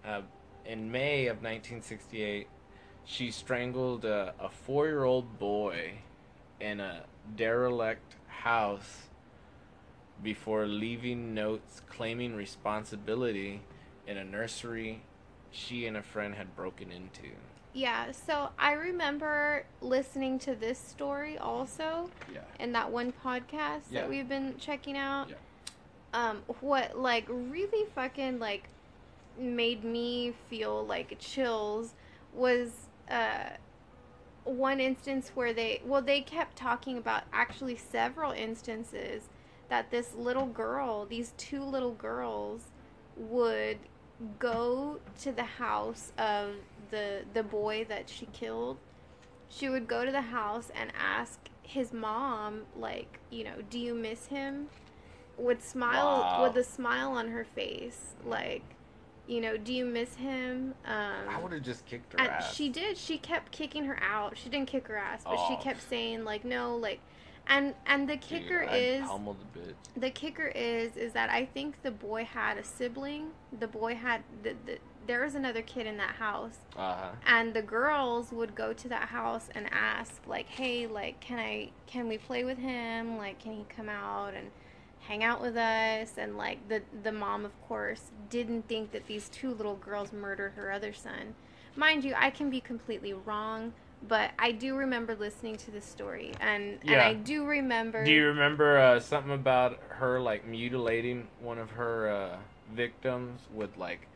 uh, 0.05 0.21
in 0.65 0.91
May 0.91 1.27
of 1.27 1.37
1968, 1.37 2.47
she 3.05 3.31
strangled 3.31 4.05
a, 4.05 4.33
a 4.39 4.49
four-year-old 4.49 5.39
boy 5.39 5.93
in 6.59 6.79
a 6.79 7.03
derelict 7.35 8.15
house 8.27 9.07
before 10.21 10.67
leaving 10.67 11.33
notes 11.33 11.81
claiming 11.89 12.35
responsibility 12.35 13.61
in 14.05 14.17
a 14.17 14.23
nursery 14.23 15.01
she 15.49 15.85
and 15.85 15.97
a 15.97 16.03
friend 16.03 16.35
had 16.35 16.55
broken 16.55 16.91
into. 16.91 17.31
Yeah, 17.73 18.11
so 18.11 18.49
I 18.59 18.73
remember 18.73 19.65
listening 19.81 20.39
to 20.39 20.55
this 20.55 20.77
story 20.77 21.37
also 21.37 22.09
Yeah. 22.33 22.41
in 22.59 22.73
that 22.73 22.91
one 22.91 23.13
podcast 23.23 23.83
Yeah. 23.89 24.01
that 24.01 24.09
we've 24.09 24.27
been 24.27 24.57
checking 24.57 24.97
out. 24.97 25.29
Yeah. 25.29 25.35
Um, 26.13 26.43
what 26.59 26.97
like 26.97 27.25
really 27.29 27.89
fucking 27.95 28.39
like 28.39 28.67
made 29.37 29.83
me 29.85 30.33
feel 30.49 30.85
like 30.85 31.15
chills 31.19 31.93
was 32.33 32.87
uh 33.09 33.51
one 34.43 34.79
instance 34.79 35.31
where 35.35 35.53
they 35.53 35.81
well 35.85 36.01
they 36.01 36.19
kept 36.21 36.57
talking 36.57 36.97
about 36.97 37.23
actually 37.31 37.77
several 37.77 38.31
instances 38.31 39.29
that 39.69 39.89
this 39.89 40.13
little 40.15 40.47
girl, 40.47 41.05
these 41.05 41.33
two 41.37 41.63
little 41.63 41.93
girls 41.93 42.67
would 43.15 43.77
go 44.37 44.99
to 45.21 45.31
the 45.31 45.43
house 45.43 46.11
of 46.17 46.55
the 46.91 47.21
the 47.33 47.43
boy 47.43 47.85
that 47.89 48.09
she 48.09 48.25
killed 48.27 48.77
she 49.49 49.69
would 49.69 49.87
go 49.87 50.05
to 50.05 50.11
the 50.11 50.21
house 50.21 50.71
and 50.75 50.91
ask 50.97 51.39
his 51.63 51.91
mom 51.93 52.61
like 52.77 53.19
you 53.29 53.43
know 53.43 53.55
do 53.69 53.79
you 53.79 53.93
miss 53.95 54.27
him 54.27 54.67
would 55.37 55.61
smile 55.63 56.19
Wow. 56.21 56.43
with 56.43 56.55
a 56.57 56.63
smile 56.63 57.11
on 57.13 57.29
her 57.29 57.43
face 57.43 58.15
like 58.25 58.63
you 59.27 59.39
know 59.41 59.57
do 59.57 59.73
you 59.73 59.85
miss 59.85 60.15
him 60.15 60.73
um 60.85 61.27
I 61.29 61.39
would 61.41 61.51
have 61.53 61.63
just 61.63 61.85
kicked 61.85 62.13
her 62.13 62.19
ass. 62.19 62.53
she 62.53 62.69
did 62.69 62.97
she 62.97 63.17
kept 63.17 63.51
kicking 63.51 63.85
her 63.85 63.97
out 64.03 64.37
she 64.37 64.49
didn't 64.49 64.67
kick 64.67 64.87
her 64.87 64.97
ass 64.97 65.23
but 65.23 65.37
she 65.47 65.53
Oh. 65.53 65.61
kept 65.61 65.81
saying 65.81 66.23
like 66.25 66.43
no 66.43 66.75
like 66.75 66.99
and 67.47 67.73
and 67.87 68.07
the 68.07 68.17
kicker 68.17 68.63
I'd 68.69 68.75
is 68.75 69.09
the 69.95 70.11
kicker 70.11 70.47
is 70.47 70.95
is 70.95 71.13
that 71.13 71.29
I 71.29 71.45
think 71.45 71.81
the 71.81 71.89
boy 71.91 72.23
had 72.23 72.57
a 72.57 72.63
sibling. 72.63 73.31
The 73.59 73.67
boy 73.67 73.95
had 73.95 74.21
the, 74.43 74.55
the 74.65 74.77
there 75.07 75.23
was 75.23 75.35
another 75.35 75.61
kid 75.61 75.85
in 75.87 75.97
that 75.97 76.15
house, 76.15 76.57
Uh 76.75 76.95
huh. 76.95 77.09
and 77.25 77.53
the 77.53 77.61
girls 77.61 78.31
would 78.31 78.55
go 78.55 78.73
to 78.73 78.87
that 78.89 79.09
house 79.09 79.49
and 79.55 79.67
ask 79.71 80.21
like, 80.27 80.47
"Hey, 80.47 80.87
like, 80.87 81.19
can 81.19 81.39
I 81.39 81.69
can 81.87 82.07
we 82.07 82.17
play 82.17 82.43
with 82.43 82.57
him? 82.57 83.17
Like, 83.17 83.39
can 83.39 83.53
he 83.53 83.65
come 83.75 83.89
out 83.89 84.33
and 84.33 84.51
hang 85.01 85.23
out 85.23 85.41
with 85.41 85.57
us?" 85.57 86.17
And 86.17 86.37
like 86.37 86.67
the 86.67 86.81
the 87.03 87.11
mom, 87.11 87.45
of 87.45 87.59
course, 87.67 88.11
didn't 88.29 88.67
think 88.67 88.91
that 88.91 89.07
these 89.07 89.29
two 89.29 89.53
little 89.53 89.75
girls 89.75 90.11
murdered 90.13 90.53
her 90.55 90.71
other 90.71 90.93
son. 90.93 91.35
Mind 91.75 92.03
you, 92.03 92.13
I 92.17 92.29
can 92.29 92.49
be 92.49 92.61
completely 92.61 93.13
wrong. 93.13 93.73
But 94.07 94.31
I 94.39 94.51
do 94.51 94.75
remember 94.75 95.15
listening 95.15 95.57
to 95.57 95.69
this 95.71 95.85
story, 95.85 96.31
and 96.39 96.79
and 96.87 96.99
I 96.99 97.13
do 97.13 97.45
remember. 97.45 98.03
Do 98.03 98.11
you 98.11 98.25
remember 98.25 98.79
uh, 98.79 98.99
something 98.99 99.31
about 99.31 99.79
her 99.89 100.19
like 100.19 100.43
mutilating 100.47 101.27
one 101.39 101.59
of 101.59 101.69
her 101.71 102.09
uh, 102.09 102.37
victims 102.73 103.41
with 103.53 103.77
like 103.77 104.07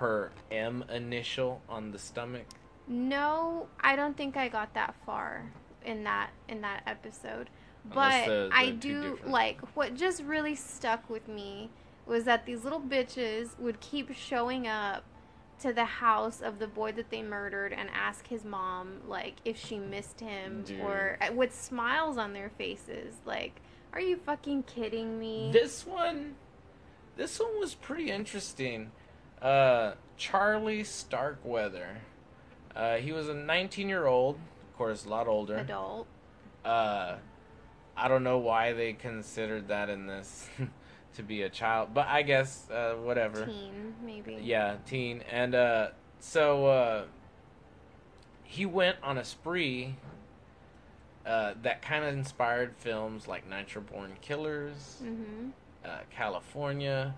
her 0.00 0.32
M 0.50 0.84
initial 0.92 1.62
on 1.68 1.92
the 1.92 1.98
stomach? 1.98 2.46
No, 2.88 3.68
I 3.80 3.94
don't 3.94 4.16
think 4.16 4.36
I 4.36 4.48
got 4.48 4.74
that 4.74 4.94
far 5.06 5.52
in 5.84 6.04
that 6.04 6.30
in 6.48 6.60
that 6.62 6.82
episode. 6.86 7.48
But 7.94 8.50
I 8.52 8.70
do 8.70 9.12
different- 9.12 9.30
like 9.30 9.60
what 9.76 9.94
just 9.94 10.22
really 10.22 10.54
stuck 10.54 11.08
with 11.08 11.28
me 11.28 11.70
was 12.06 12.24
that 12.24 12.44
these 12.44 12.64
little 12.64 12.80
bitches 12.80 13.58
would 13.58 13.80
keep 13.80 14.12
showing 14.14 14.66
up 14.66 15.04
to 15.60 15.72
the 15.72 15.84
house 15.84 16.40
of 16.40 16.58
the 16.58 16.66
boy 16.66 16.92
that 16.92 17.10
they 17.10 17.22
murdered 17.22 17.72
and 17.72 17.88
ask 17.90 18.26
his 18.26 18.44
mom 18.44 19.02
like 19.06 19.36
if 19.44 19.58
she 19.58 19.78
missed 19.78 20.20
him 20.20 20.62
Dude. 20.62 20.80
or 20.80 21.18
uh, 21.20 21.32
with 21.32 21.54
smiles 21.54 22.16
on 22.16 22.32
their 22.32 22.48
faces 22.48 23.16
like 23.26 23.60
are 23.92 24.00
you 24.00 24.16
fucking 24.16 24.64
kidding 24.64 25.18
me? 25.18 25.50
This 25.52 25.84
one, 25.84 26.36
this 27.16 27.40
one 27.40 27.58
was 27.58 27.74
pretty 27.74 28.10
interesting. 28.10 28.92
Uh, 29.42 29.92
Charlie 30.16 30.84
Starkweather. 30.84 31.98
Uh, 32.74 32.96
he 32.96 33.12
was 33.12 33.28
a 33.28 33.34
19 33.34 33.88
year 33.88 34.06
old, 34.06 34.36
of 34.36 34.76
course, 34.76 35.04
a 35.04 35.08
lot 35.08 35.26
older. 35.26 35.56
Adult. 35.58 36.06
Uh, 36.64 37.16
I 37.96 38.08
don't 38.08 38.22
know 38.22 38.38
why 38.38 38.72
they 38.72 38.92
considered 38.92 39.68
that 39.68 39.88
in 39.90 40.06
this 40.06 40.48
to 41.16 41.22
be 41.22 41.42
a 41.42 41.48
child, 41.48 41.90
but 41.94 42.06
I 42.06 42.22
guess 42.22 42.68
uh, 42.70 42.94
whatever. 42.94 43.46
Teen, 43.46 43.94
maybe. 44.04 44.38
Yeah, 44.42 44.76
teen. 44.86 45.22
And 45.30 45.54
uh, 45.54 45.88
so 46.20 46.66
uh, 46.66 47.04
he 48.44 48.66
went 48.66 48.96
on 49.02 49.18
a 49.18 49.24
spree 49.24 49.96
uh, 51.26 51.54
that 51.62 51.82
kind 51.82 52.04
of 52.04 52.14
inspired 52.14 52.74
films 52.78 53.26
like 53.26 53.48
Natural 53.48 53.84
Born 53.84 54.12
Killers, 54.20 54.98
Mm-hmm. 55.02 55.48
uh, 55.84 55.98
Kalifornia, 56.16 57.14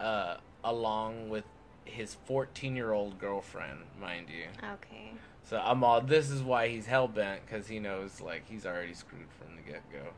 uh, 0.00 0.36
along 0.62 1.28
with 1.28 1.44
his 1.84 2.16
14 2.26 2.74
year 2.76 2.92
old 2.92 3.18
girlfriend, 3.18 3.80
mind 4.00 4.28
you. 4.28 4.46
Okay. 4.74 5.12
So 5.42 5.60
I'm 5.62 5.84
all. 5.84 6.00
This 6.00 6.30
is 6.30 6.42
why 6.42 6.68
he's 6.68 6.86
hell 6.86 7.08
bent 7.08 7.42
because 7.44 7.68
he 7.68 7.78
knows 7.78 8.20
like 8.20 8.48
he's 8.48 8.64
already 8.64 8.94
screwed 8.94 9.28
from 9.38 9.56
the 9.56 9.62
get 9.62 9.82
go. 9.92 10.10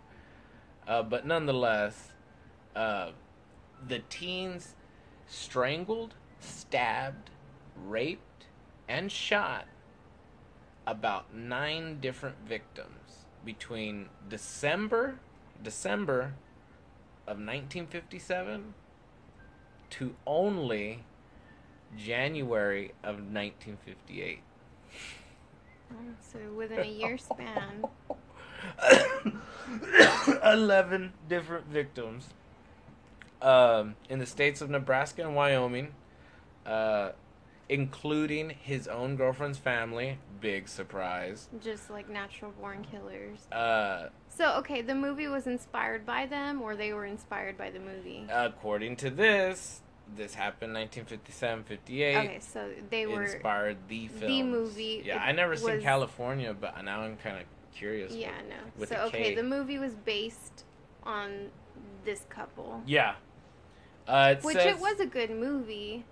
Uh, 0.87 1.03
but 1.03 1.27
nonetheless, 1.27 2.13
uh, 2.77 3.11
the 3.87 4.01
teens 4.09 4.75
strangled, 5.27 6.15
stabbed, 6.39 7.31
raped, 7.85 8.47
and 8.89 9.11
shot 9.11 9.67
about 10.87 11.35
nine 11.35 11.99
different 12.01 12.37
victims 12.47 13.27
between 13.45 14.09
December 14.29 15.19
December 15.63 16.35
of 17.27 17.39
1957 17.39 18.75
to 19.91 20.15
only 20.27 21.05
January 21.97 22.93
of 23.03 23.17
1958. 23.17 24.41
Oh, 25.93 25.95
So 26.21 26.39
within 26.57 26.81
a 26.81 26.85
year 26.85 27.19
span. 27.19 27.85
11 30.43 31.13
different 31.29 31.67
victims 31.67 32.29
um, 33.43 33.95
in 34.09 34.19
the 34.19 34.27
states 34.27 34.61
of 34.61 34.71
Nebraska 34.71 35.23
and 35.23 35.35
Wyoming, 35.35 35.95
uh, 36.65 37.11
including 37.69 38.51
his 38.51 38.89
own 38.89 39.17
girlfriend's 39.17 39.59
family. 39.59 40.19
Big 40.41 40.69
surprise. 40.69 41.49
Just 41.63 41.91
like 41.91 42.09
natural 42.09 42.53
born 42.61 42.85
killers. 42.91 43.47
Uh, 43.53 44.09
So, 44.29 44.57
okay, 44.59 44.83
the 44.83 44.95
movie 44.95 45.29
was 45.29 45.47
inspired 45.47 46.05
by 46.05 46.27
them, 46.27 46.61
or 46.63 46.77
they 46.77 46.93
were 46.93 47.07
inspired 47.07 47.57
by 47.57 47.71
the 47.71 47.79
movie? 47.81 48.27
according 48.31 48.97
to 48.97 49.11
this, 49.11 49.83
this 50.15 50.35
happened 50.35 50.73
1957 50.75 51.65
58. 51.65 52.17
Okay, 52.17 52.39
so 52.41 52.71
they 52.91 53.07
were. 53.07 53.23
inspired 53.25 53.77
the 53.89 54.09
film 54.09 54.31
the 54.31 54.43
movie, 54.43 55.03
Yeah, 55.05 55.19
I 55.23 55.33
never 55.33 55.57
seen 55.57 55.81
Kalifornia, 55.81 56.55
but 56.59 56.83
now 56.85 57.01
I'm 57.01 57.17
kind 57.17 57.39
of 57.39 57.45
curious. 57.75 58.13
Yeah, 58.15 58.31
with- 58.39 58.49
no. 58.49 58.57
with 58.79 58.89
so, 58.91 58.97
okay, 59.07 59.31
K. 59.31 59.35
the 59.35 59.43
movie 59.43 59.79
was 59.79 59.95
based 59.95 60.65
on 61.03 61.51
this 62.05 62.25
couple. 62.29 62.83
Yeah. 62.87 63.15
Uh, 64.07 64.37
it 64.39 64.45
Which 64.45 64.57
says, 64.57 64.77
it 64.77 64.81
was 64.81 65.01
a 65.01 65.07
good 65.07 65.31
movie. 65.31 66.05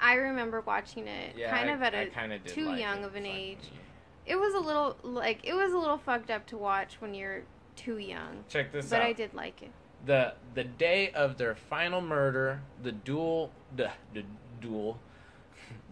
I 0.00 0.14
remember 0.14 0.62
watching 0.62 1.06
it 1.06 1.36
Yeah, 1.36 1.50
kind 1.54 1.70
I- 1.70 1.74
of 1.74 1.82
at 1.82 1.94
a 1.94 2.38
too 2.40 2.66
like 2.66 2.80
young 2.80 3.02
it. 3.02 3.06
of 3.06 3.14
an 3.16 3.26
age. 3.26 3.58
me. 3.60 3.78
It 4.26 4.36
was 4.36 4.54
a 4.54 4.58
little 4.58 4.96
like 5.02 5.40
it 5.44 5.54
was 5.54 5.72
a 5.72 5.78
little 5.78 5.98
fucked 5.98 6.30
up 6.30 6.46
to 6.46 6.56
watch 6.56 6.96
when 7.00 7.14
you're 7.14 7.42
too 7.76 7.98
young. 7.98 8.44
Check 8.48 8.72
this 8.72 8.90
But 8.90 9.00
out. 9.02 9.06
I 9.06 9.12
did 9.12 9.34
like 9.34 9.62
it. 9.62 9.70
The 10.06 10.34
the 10.54 10.64
day 10.64 11.10
of 11.10 11.36
their 11.36 11.54
final 11.54 12.00
murder, 12.00 12.62
the 12.82 12.92
duel 12.92 13.50
the 13.74 13.90
the 14.14 14.24
duel 14.60 14.98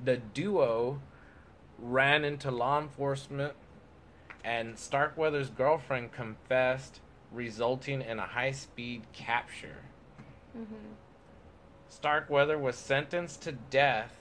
the 0.03 0.17
duo 0.17 1.01
ran 1.79 2.25
into 2.25 2.51
law 2.51 2.81
enforcement 2.81 3.55
and 4.45 4.79
Starkweather's 4.79 5.49
girlfriend 5.51 6.13
confessed, 6.13 7.01
resulting 7.33 8.03
in 8.03 8.19
a 8.19 8.27
high-speed 8.27 9.03
capture. 9.13 9.83
hmm 10.53 10.95
Starkweather 11.89 12.59
was 12.59 12.77
sentenced 12.77 13.43
to 13.43 13.53
death 13.53 14.15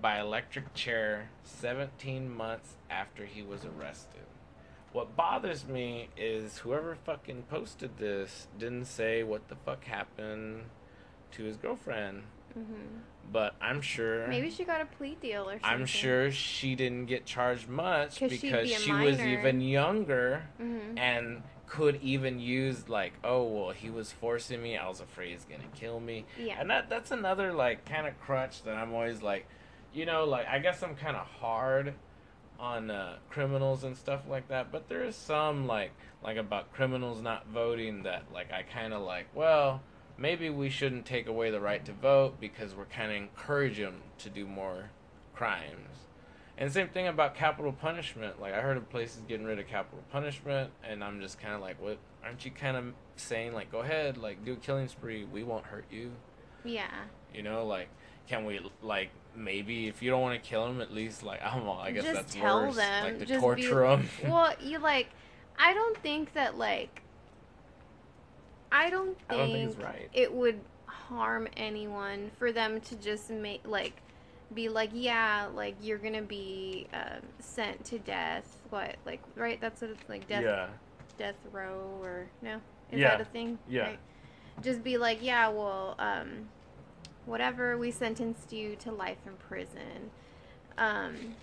by 0.00 0.18
electric 0.18 0.72
chair 0.74 1.28
17 1.44 2.28
months 2.28 2.74
after 2.88 3.26
he 3.26 3.42
was 3.42 3.64
arrested. 3.64 4.24
What 4.92 5.14
bothers 5.16 5.66
me 5.68 6.08
is 6.16 6.58
whoever 6.58 6.96
fucking 6.96 7.44
posted 7.44 7.98
this 7.98 8.48
didn't 8.58 8.86
say 8.86 9.22
what 9.22 9.48
the 9.48 9.54
fuck 9.54 9.84
happened 9.84 10.64
to 11.32 11.44
his 11.44 11.56
girlfriend. 11.56 12.24
hmm 12.54 12.98
But 13.32 13.54
I'm 13.60 13.80
sure 13.80 14.26
Maybe 14.26 14.50
she 14.50 14.64
got 14.64 14.80
a 14.80 14.86
plea 14.86 15.16
deal 15.20 15.42
or 15.48 15.52
something. 15.60 15.70
I'm 15.70 15.86
sure 15.86 16.32
she 16.32 16.74
didn't 16.74 17.06
get 17.06 17.24
charged 17.24 17.68
much 17.68 18.18
'Cause 18.18 18.30
because 18.32 18.68
be 18.68 18.74
she 18.74 18.92
was 18.92 19.20
even 19.20 19.60
younger 19.60 20.48
hmm 20.58 20.98
and 20.98 21.42
could 21.68 22.00
even 22.02 22.40
use 22.40 22.88
like, 22.88 23.12
oh 23.22 23.44
well, 23.44 23.70
he 23.70 23.90
was 23.90 24.10
forcing 24.10 24.60
me. 24.60 24.76
I 24.76 24.88
was 24.88 24.98
afraid 25.00 25.30
he's 25.30 25.44
gonna 25.44 25.62
kill 25.76 26.00
me. 26.00 26.24
Yeah. 26.36 26.56
And 26.58 26.68
that 26.70 26.88
that's 26.88 27.12
another 27.12 27.52
like 27.52 27.84
kind 27.84 28.08
of 28.08 28.18
crutch 28.20 28.64
that 28.64 28.76
I'm 28.76 28.92
always 28.92 29.22
like, 29.22 29.46
you 29.92 30.04
know, 30.04 30.24
like 30.24 30.48
I 30.48 30.58
guess 30.58 30.82
I'm 30.82 30.96
kind 30.96 31.16
of 31.16 31.24
hard 31.28 31.94
on 32.60 32.90
uh, 32.90 33.16
criminals 33.30 33.82
and 33.84 33.96
stuff 33.96 34.20
like 34.28 34.48
that, 34.48 34.70
but 34.70 34.88
there 34.88 35.02
is 35.02 35.16
some 35.16 35.66
like 35.66 35.92
like 36.22 36.36
about 36.36 36.72
criminals 36.72 37.22
not 37.22 37.46
voting 37.48 38.02
that 38.02 38.24
like 38.32 38.52
I 38.52 38.62
kind 38.62 38.92
of 38.92 39.02
like, 39.02 39.26
well, 39.34 39.82
maybe 40.18 40.50
we 40.50 40.68
shouldn't 40.68 41.06
take 41.06 41.26
away 41.26 41.50
the 41.50 41.60
right 41.60 41.84
to 41.86 41.92
vote 41.92 42.38
because 42.38 42.74
we're 42.74 42.84
kind 42.84 43.10
of 43.10 43.16
encouraging 43.16 43.86
them 43.86 44.02
to 44.18 44.28
do 44.28 44.46
more 44.46 44.90
crimes. 45.34 46.06
And 46.58 46.70
same 46.70 46.88
thing 46.88 47.08
about 47.08 47.34
capital 47.34 47.72
punishment. 47.72 48.40
Like 48.40 48.52
I 48.52 48.60
heard 48.60 48.76
of 48.76 48.88
places 48.90 49.22
getting 49.26 49.46
rid 49.46 49.58
of 49.58 49.66
capital 49.66 50.04
punishment, 50.12 50.70
and 50.86 51.02
I'm 51.02 51.20
just 51.20 51.40
kind 51.40 51.54
of 51.54 51.62
like, 51.62 51.80
what? 51.80 51.98
Aren't 52.22 52.44
you 52.44 52.50
kind 52.50 52.76
of 52.76 52.84
saying 53.16 53.54
like, 53.54 53.72
go 53.72 53.78
ahead, 53.78 54.18
like 54.18 54.44
do 54.44 54.52
a 54.52 54.56
killing 54.56 54.88
spree. 54.88 55.24
We 55.24 55.42
won't 55.42 55.64
hurt 55.64 55.86
you. 55.90 56.12
Yeah. 56.62 56.90
You 57.34 57.42
know, 57.42 57.64
like, 57.64 57.88
can 58.28 58.44
we 58.44 58.60
like 58.82 59.08
maybe 59.34 59.88
if 59.88 60.02
you 60.02 60.10
don't 60.10 60.20
want 60.22 60.40
to 60.42 60.48
kill 60.48 60.66
him, 60.66 60.80
at 60.80 60.92
least 60.92 61.22
like 61.22 61.42
I 61.44 61.54
don't 61.54 61.64
know. 61.64 61.72
I 61.72 61.90
guess 61.90 62.04
Just 62.04 62.14
that's 62.14 62.34
tell 62.34 62.62
worse. 62.66 62.76
them. 62.76 63.04
like 63.04 63.18
to 63.18 63.26
just 63.26 63.40
torture 63.40 63.80
them. 63.86 64.08
well, 64.24 64.52
you 64.60 64.78
like. 64.78 65.08
I 65.58 65.74
don't 65.74 65.96
think 65.98 66.32
that 66.34 66.56
like. 66.56 67.02
I 68.72 68.88
don't 68.88 69.18
think, 69.18 69.30
I 69.30 69.36
don't 69.36 69.52
think 69.52 69.70
it's 69.72 69.78
right. 69.80 70.08
it 70.12 70.32
would 70.32 70.60
harm 70.86 71.48
anyone 71.56 72.30
for 72.38 72.52
them 72.52 72.80
to 72.82 72.94
just 72.96 73.30
make 73.30 73.66
like 73.66 74.00
be 74.54 74.68
like 74.68 74.90
yeah 74.92 75.48
like 75.54 75.74
you're 75.82 75.98
gonna 75.98 76.22
be 76.22 76.86
um, 76.92 77.20
sent 77.40 77.84
to 77.84 77.98
death 77.98 78.58
what 78.70 78.96
like 79.04 79.20
right 79.34 79.60
that's 79.60 79.80
what 79.80 79.90
it's 79.90 80.08
like 80.08 80.26
death 80.28 80.44
yeah. 80.44 80.66
death 81.18 81.34
row 81.52 81.98
or 82.00 82.26
no 82.42 82.60
is 82.92 83.00
Yeah. 83.00 83.10
that 83.16 83.20
a 83.20 83.24
thing 83.24 83.58
Yeah. 83.68 83.82
Right. 83.82 83.98
just 84.62 84.82
be 84.84 84.98
like 84.98 85.18
yeah 85.20 85.48
well 85.48 85.96
um 85.98 86.48
whatever 87.26 87.76
we 87.78 87.90
sentenced 87.90 88.52
you 88.52 88.76
to 88.76 88.90
life 88.92 89.18
in 89.26 89.32
prison. 89.34 90.10
Um 90.78 91.34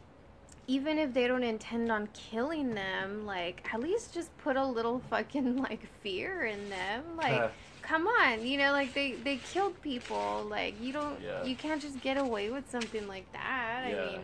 even 0.70 0.98
if 0.98 1.14
they 1.14 1.28
don't 1.28 1.44
intend 1.44 1.90
on 1.90 2.10
killing 2.14 2.76
them 2.76 3.26
like 3.26 3.66
at 3.74 3.80
least 3.80 4.14
just 4.14 4.36
put 4.40 4.58
a 4.58 4.66
little 4.66 5.02
fucking 5.10 5.58
like 5.58 5.82
fear 6.02 6.46
in 6.46 6.70
them. 6.70 7.04
Like 7.16 7.52
come 7.82 8.06
on 8.08 8.46
you 8.46 8.58
know 8.58 8.72
like 8.74 8.94
they 8.94 9.14
they 9.14 9.38
killed 9.38 9.82
people. 9.82 10.46
Like 10.50 10.76
you 10.82 10.92
don't 10.94 11.22
Yeah. 11.22 11.44
you 11.44 11.56
can't 11.56 11.82
just 11.82 12.02
get 12.02 12.18
away 12.18 12.50
with 12.50 12.70
something 12.70 13.08
like 13.08 13.32
that. 13.34 13.86
Yeah. 13.90 14.02
i 14.02 14.06
mean 14.12 14.22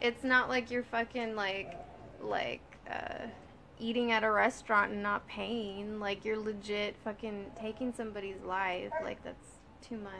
it's 0.00 0.22
not 0.22 0.48
like 0.48 0.70
you're 0.70 0.84
fucking 0.84 1.34
like 1.34 1.74
like 2.20 2.60
uh 2.90 3.26
eating 3.80 4.10
at 4.10 4.24
a 4.24 4.30
restaurant 4.30 4.92
and 4.92 5.02
not 5.02 5.26
paying. 5.28 6.00
Like 6.00 6.24
you're 6.24 6.38
legit 6.38 6.96
fucking 7.04 7.46
taking 7.60 7.94
somebody's 7.94 8.42
life. 8.44 8.90
Like 9.02 9.22
that's 9.24 9.48
too 9.80 9.96
much 9.96 10.12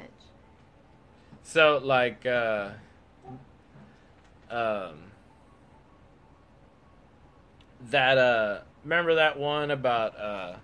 So 1.48 1.80
like 1.82 2.26
uh 2.26 2.68
um 4.50 4.98
that 7.88 8.18
uh 8.18 8.58
remember 8.84 9.14
that 9.14 9.38
one 9.38 9.70
about 9.70 10.20
uh 10.20 10.56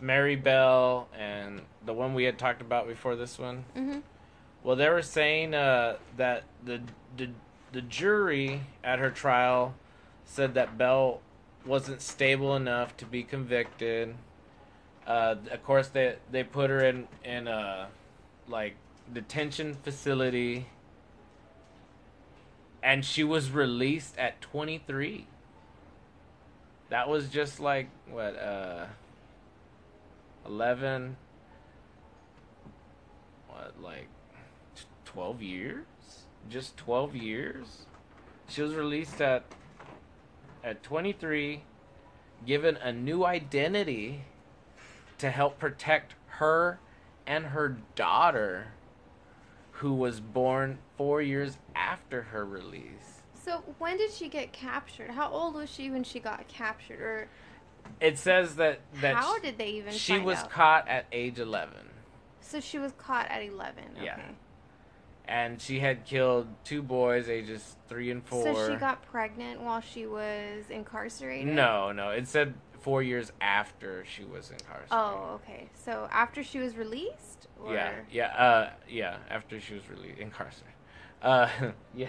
Mary 0.00 0.36
Bell 0.36 1.08
and 1.18 1.62
the 1.84 1.92
one 1.92 2.14
we 2.14 2.22
had 2.22 2.38
talked 2.38 2.60
about 2.60 2.86
before 2.86 3.16
this 3.16 3.36
one? 3.36 3.64
mm-hmm 3.76 3.98
Well, 4.62 4.76
they 4.76 4.88
were 4.88 5.02
saying 5.02 5.54
uh 5.54 5.96
that 6.16 6.44
the 6.64 6.82
the 7.16 7.30
the 7.72 7.82
jury 7.82 8.60
at 8.84 9.00
her 9.00 9.10
trial 9.10 9.74
said 10.24 10.54
that 10.54 10.78
Bell 10.78 11.20
wasn't 11.64 12.00
stable 12.00 12.54
enough 12.54 12.96
to 12.98 13.06
be 13.06 13.24
convicted. 13.24 14.14
Uh, 15.04 15.34
of 15.50 15.64
course, 15.64 15.88
they 15.88 16.14
they 16.30 16.44
put 16.44 16.70
her 16.70 16.84
in 16.84 17.08
in 17.24 17.48
a 17.48 17.88
like 18.46 18.76
detention 19.12 19.74
facility, 19.74 20.66
and 22.82 23.04
she 23.04 23.24
was 23.24 23.50
released 23.50 24.16
at 24.18 24.40
23. 24.40 25.26
That 26.88 27.08
was 27.08 27.28
just 27.28 27.58
like 27.58 27.88
what 28.08 28.38
uh 28.38 28.86
11 30.46 31.16
what 33.48 33.74
like 33.82 34.08
12 35.04 35.42
years? 35.42 35.84
Just 36.48 36.76
12 36.76 37.16
years? 37.16 37.86
She 38.48 38.62
was 38.62 38.74
released 38.74 39.20
at 39.20 39.44
at 40.62 40.82
23 40.82 41.62
given 42.44 42.76
a 42.76 42.92
new 42.92 43.24
identity 43.24 44.24
to 45.18 45.30
help 45.30 45.58
protect 45.58 46.14
her 46.26 46.78
and 47.26 47.46
her 47.46 47.76
daughter, 47.94 48.68
who 49.78 49.92
was 49.92 50.20
born 50.20 50.78
four 50.96 51.20
years 51.20 51.58
after 51.74 52.22
her 52.22 52.44
release. 52.44 53.22
So 53.34 53.62
when 53.78 53.96
did 53.98 54.10
she 54.10 54.28
get 54.28 54.52
captured? 54.52 55.10
How 55.10 55.30
old 55.30 55.54
was 55.54 55.70
she 55.70 55.90
when 55.90 56.02
she 56.02 56.18
got 56.18 56.48
captured? 56.48 57.00
Or 57.00 57.28
It 58.00 58.18
says 58.18 58.56
that 58.56 58.80
that 59.00 59.14
how 59.16 59.36
sh- 59.38 59.42
did 59.42 59.58
they 59.58 59.68
even 59.70 59.92
she 59.92 60.18
was 60.18 60.38
out? 60.38 60.50
caught 60.50 60.88
at 60.88 61.06
age 61.12 61.38
11 61.38 61.74
so 62.40 62.60
she 62.60 62.78
was 62.78 62.92
caught 62.96 63.26
at 63.28 63.42
11. 63.42 63.82
Okay. 63.96 64.04
Yeah. 64.04 64.20
and 65.26 65.60
she 65.60 65.80
had 65.80 66.04
killed 66.04 66.46
two 66.64 66.80
boys 66.82 67.28
ages 67.28 67.76
3 67.88 68.10
and 68.12 68.24
4 68.24 68.54
So 68.54 68.68
she 68.72 68.76
got 68.76 69.02
pregnant 69.02 69.60
while 69.60 69.80
she 69.80 70.06
was 70.06 70.70
incarcerated? 70.70 71.52
no 71.54 71.90
no 71.92 72.10
it 72.10 72.26
said 72.28 72.54
4 72.80 73.02
years 73.02 73.32
after 73.40 74.04
she 74.06 74.24
was 74.24 74.50
incarcerated 74.50 74.88
Oh, 74.92 75.40
okay. 75.42 75.68
So 75.74 76.08
after 76.12 76.42
she 76.44 76.58
was 76.60 76.76
released? 76.76 77.45
Or... 77.66 77.74
yeah 77.74 77.92
yeah 78.10 78.26
uh 78.26 78.70
yeah 78.88 79.16
after 79.30 79.60
she 79.60 79.74
was 79.74 79.88
released, 79.88 80.18
incarcerated. 80.18 80.74
Uh 81.22 81.48
yeah. 81.94 82.08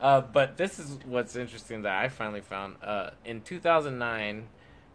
Uh 0.00 0.20
but 0.20 0.56
this 0.56 0.78
is 0.78 0.98
what's 1.04 1.36
interesting 1.36 1.82
that 1.82 2.02
i 2.02 2.08
finally 2.08 2.40
found 2.40 2.76
uh 2.82 3.10
in 3.24 3.40
2009 3.40 4.48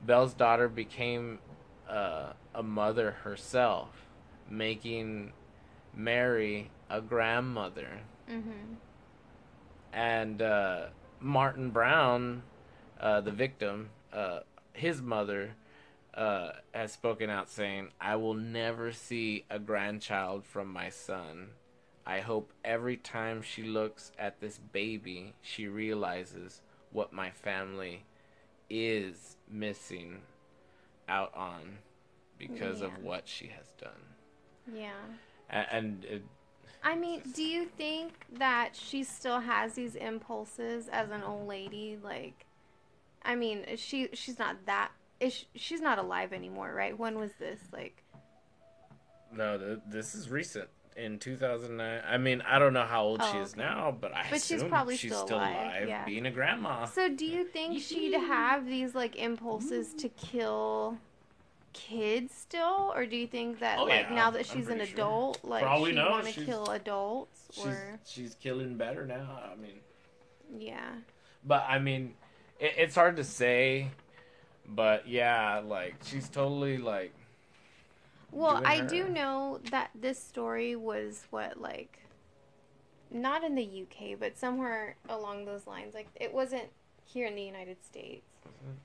bell's 0.05 0.33
daughter 0.33 0.67
became 0.67 1.39
uh 1.89 2.33
a 2.53 2.63
mother 2.63 3.11
herself 3.23 4.07
making 4.49 5.31
mary 5.95 6.69
a 6.89 7.01
grandmother. 7.01 7.99
Mm-hmm. 8.29 8.73
and 9.93 10.41
uh 10.41 10.87
martin 11.21 11.69
brown 11.69 12.43
uh 12.99 13.21
the 13.21 13.31
victim 13.31 13.89
uh 14.11 14.39
his 14.73 15.01
mother 15.01 15.55
uh, 16.17 16.51
has 16.73 16.91
spoken 16.91 17.29
out 17.29 17.49
saying, 17.49 17.89
I 18.01 18.15
will 18.15 18.33
never 18.33 18.91
see 18.91 19.45
a 19.49 19.59
grandchild 19.59 20.45
from 20.45 20.67
my 20.73 20.89
son. 20.89 21.49
I 22.05 22.21
hope 22.21 22.53
every 22.65 22.97
time 22.97 23.41
she 23.41 23.63
looks 23.63 24.11
at 24.17 24.39
this 24.41 24.57
baby, 24.57 25.35
she 25.41 25.67
realizes 25.67 26.61
what 26.91 27.13
my 27.13 27.29
family 27.31 28.05
is 28.69 29.37
missing 29.49 30.21
out 31.07 31.33
on 31.35 31.79
because 32.37 32.81
of 32.81 33.03
what 33.03 33.27
she 33.27 33.47
has 33.47 33.67
done. 33.79 34.15
Yeah. 34.73 34.91
A- 35.49 35.73
And 35.73 36.03
it, 36.05 36.23
I 36.83 36.95
mean, 36.95 37.21
do 37.33 37.43
you 37.43 37.65
think 37.65 38.13
that 38.37 38.71
she 38.73 39.03
still 39.03 39.39
has 39.41 39.73
these 39.73 39.95
impulses 39.95 40.87
as 40.87 41.11
an 41.11 41.23
old 41.23 41.47
lady? 41.47 41.97
Like, 42.01 42.45
I 43.23 43.35
mean, 43.35 43.65
she 43.75 44.09
she's 44.13 44.39
not 44.39 44.65
that. 44.65 44.91
Is 45.19 45.33
she, 45.33 45.45
she's 45.55 45.81
not 45.81 45.97
alive 45.99 46.31
anymore, 46.33 46.71
right? 46.75 46.97
When 46.97 47.17
was 47.17 47.31
this? 47.39 47.59
Like, 47.73 48.03
no, 49.33 49.57
th- 49.57 49.79
this 49.87 50.15
is 50.15 50.29
recent. 50.29 50.69
In 50.95 51.19
2009, 51.19 52.01
I 52.09 52.17
mean, 52.17 52.41
I 52.41 52.57
don't 52.57 52.73
know 52.73 52.85
how 52.85 53.03
old 53.03 53.21
she 53.23 53.37
Oh, 53.37 53.41
is 53.43 53.53
okay. 53.53 53.61
now, 53.61 53.95
but 53.99 54.15
I 54.15 54.25
But 54.31 54.41
she's 54.41 54.63
probably 54.63 54.97
she's 54.97 55.11
still 55.11 55.27
still 55.27 55.37
alive, 55.37 55.55
alive, 55.55 55.87
yeah. 55.87 56.05
being 56.05 56.25
a 56.25 56.31
grandma. 56.31 56.85
so 56.85 57.07
do 57.07 57.23
you 57.23 57.43
think 57.45 57.79
she'd 57.83 58.13
have 58.15 58.65
these 58.65 58.95
like 58.95 59.15
impulses 59.15 59.93
to 59.95 60.09
kill 60.09 60.97
kids 61.73 62.33
still, 62.33 62.91
or 62.95 63.05
do 63.05 63.15
you 63.15 63.27
think 63.27 63.59
that 63.59 63.77
Oh, 63.77 63.83
like 63.83 64.07
yeah, 64.09 64.15
now 64.15 64.31
that 64.31 64.47
she's 64.47 64.67
an 64.69 64.77
pretty 64.77 64.85
sure. 64.91 64.95
adult, 64.95 65.39
like 65.43 65.61
For 65.61 65.67
all 65.69 65.83
we 65.83 65.89
she'd 65.89 65.95
know, 65.97 66.09
want 66.09 66.25
to 66.25 66.31
she's- 66.31 66.45
kill 66.47 66.65
adults, 66.71 67.41
she's 67.53 67.65
or 67.67 67.99
she's 68.07 68.33
killing 68.35 68.75
better 68.75 69.05
now. 69.05 69.39
I 69.51 69.55
mean, 69.55 69.79
yeah? 70.57 70.93
but 71.45 71.63
I 71.69 71.77
mean, 71.77 72.15
it, 72.59 72.73
it's 72.75 72.95
hard 72.95 73.17
to 73.17 73.23
say. 73.23 73.89
But 74.67 75.07
yeah, 75.07 75.59
like 75.65 75.95
she's 76.03 76.29
totally 76.29 76.77
like 76.77 77.13
Well, 78.31 78.61
I 78.65 78.79
her. 78.79 78.87
do 78.87 79.09
know 79.09 79.59
that 79.71 79.91
this 79.95 80.21
story 80.21 80.75
was 80.75 81.25
what 81.29 81.59
like 81.59 81.99
not 83.09 83.43
in 83.43 83.55
the 83.55 83.83
UK, 83.83 84.19
but 84.19 84.37
somewhere 84.37 84.97
along 85.09 85.45
those 85.45 85.65
lines. 85.67 85.93
Like 85.93 86.09
it 86.15 86.33
wasn't 86.33 86.69
here 87.05 87.27
in 87.27 87.35
the 87.35 87.43
United 87.43 87.83
States. 87.83 88.25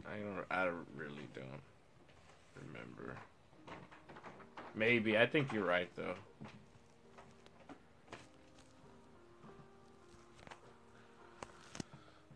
I 0.06 0.18
don't 0.18 0.44
I 0.50 0.64
really 0.96 1.28
don't 1.34 1.62
remember. 2.54 3.16
Maybe 4.74 5.18
I 5.18 5.26
think 5.26 5.52
you're 5.52 5.64
right 5.64 5.90
though. 5.96 6.14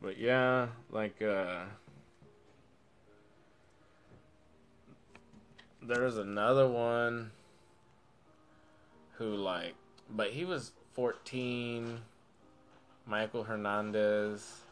But 0.01 0.19
yeah, 0.19 0.69
like 0.91 1.21
uh 1.23 1.65
there's 5.87 6.19
another 6.19 6.69
one 6.69 7.31
who 9.19 9.37
like 9.37 9.75
but 10.11 10.31
he 10.31 10.45
was 10.45 10.73
14 10.95 11.99
Michael 13.07 13.45
Hernandez. 13.45 14.63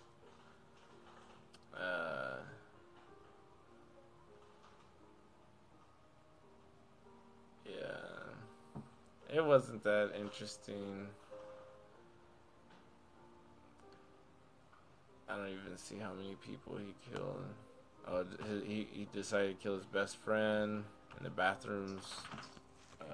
Uh 1.76 2.36
yeah. 7.66 7.72
It 9.32 9.44
wasn't 9.44 9.84
that 9.84 10.12
interesting. 10.18 11.06
I 15.28 15.36
don't 15.36 15.48
even 15.48 15.76
see 15.76 15.96
how 15.98 16.12
many 16.12 16.36
people 16.46 16.76
he 16.76 16.94
killed. 17.12 17.44
Oh, 18.06 18.24
he 18.66 18.74
he, 18.74 18.88
he 18.92 19.08
decided 19.12 19.58
to 19.58 19.62
kill 19.62 19.76
his 19.76 19.86
best 19.86 20.16
friend 20.18 20.84
in 21.18 21.24
the 21.24 21.30
bathrooms, 21.30 22.14
uh, 23.00 23.04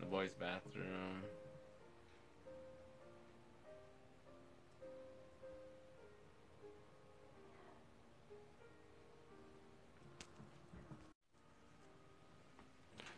the 0.00 0.06
boys' 0.06 0.32
bathroom. 0.32 1.22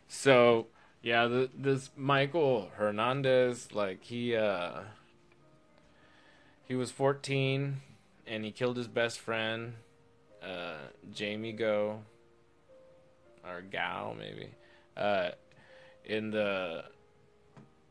So 0.07 0.67
yeah, 1.03 1.27
the, 1.27 1.49
this 1.55 1.91
Michael 1.95 2.71
Hernandez, 2.77 3.71
like 3.73 4.03
he 4.03 4.35
uh 4.35 4.81
he 6.67 6.73
was 6.73 6.89
14 6.89 7.81
and 8.25 8.43
he 8.43 8.51
killed 8.51 8.77
his 8.77 8.87
best 8.87 9.19
friend, 9.19 9.73
uh, 10.41 10.87
Jamie 11.13 11.51
Go, 11.51 11.99
or 13.47 13.61
Gal 13.61 14.15
maybe, 14.17 14.49
uh, 14.97 15.31
in 16.03 16.31
the 16.31 16.85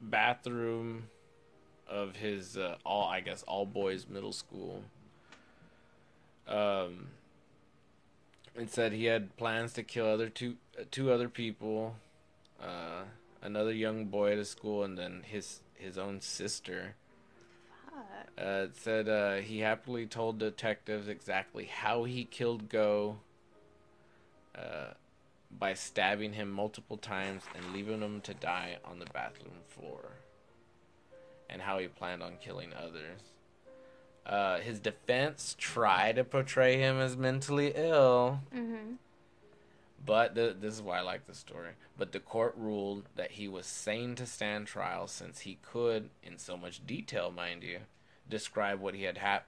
bathroom 0.01 1.05
of 1.89 2.17
his 2.17 2.57
uh, 2.57 2.77
all 2.85 3.09
I 3.09 3.21
guess 3.21 3.43
all 3.45 3.67
boys 3.67 4.07
middle 4.09 4.33
school. 4.33 4.83
Um, 6.47 7.09
it 8.55 8.71
said 8.71 8.93
he 8.93 9.07
had 9.07 9.37
plans 9.37 9.73
to 9.75 9.83
kill 9.83 10.07
other 10.07 10.29
two 10.29 10.57
uh, 10.79 10.85
two 10.91 11.11
other 11.11 11.29
people, 11.29 11.97
uh, 12.63 13.03
another 13.43 13.73
young 13.73 14.07
boy 14.07 14.33
at 14.33 14.39
a 14.39 14.45
school, 14.45 14.85
and 14.85 14.97
then 14.99 15.23
his 15.25 15.61
his 15.75 15.99
own 15.99 16.21
sister. 16.21 16.95
Uh, 18.37 18.67
it 18.67 18.77
said 18.77 19.09
uh, 19.09 19.37
he 19.37 19.61
happily 19.61 20.07
told 20.07 20.39
detectives 20.39 21.07
exactly 21.07 21.67
how 21.67 22.03
he 22.03 22.25
killed 22.25 22.69
Go 22.69 23.19
uh, 24.57 24.95
by 25.59 25.75
stabbing 25.75 26.33
him 26.33 26.51
multiple 26.51 26.97
times 26.97 27.43
and 27.55 27.73
leaving 27.73 28.01
him 28.01 28.21
to 28.23 28.35
die 28.35 28.79
on 28.85 28.99
the 28.99 29.07
bathroom 29.07 29.61
floor, 29.69 30.13
and 31.49 31.63
how 31.63 31.79
he 31.79 31.87
planned 31.89 32.23
on 32.23 32.37
killing 32.41 32.73
others. 32.75 33.21
Uh, 34.27 34.59
his 34.59 34.81
defense 34.81 35.55
tried 35.59 36.17
to 36.17 36.25
portray 36.25 36.79
him 36.79 36.99
as 36.99 37.17
mentally 37.17 37.73
ill, 37.75 38.41
Mhm. 38.55 38.97
but 40.05 40.35
the, 40.35 40.57
this 40.59 40.75
is 40.75 40.83
why 40.83 40.99
I 40.99 41.03
like 41.03 41.27
the 41.27 41.35
story. 41.35 41.73
But 41.97 42.13
the 42.13 42.21
court 42.21 42.55
ruled 42.57 43.05
that 43.17 43.33
he 43.33 43.49
was 43.49 43.67
sane 43.67 44.15
to 44.17 44.27
stand 44.27 44.67
trial 44.67 45.07
since 45.09 45.41
he 45.41 45.57
could, 45.63 46.09
in 46.23 46.39
so 46.39 46.57
much 46.57 46.85
detail, 46.87 47.31
mind 47.31 47.63
you, 47.63 47.81
describe 48.29 48.81
what 48.81 48.95
he 48.95 49.03
had 49.03 49.19
hap- 49.19 49.47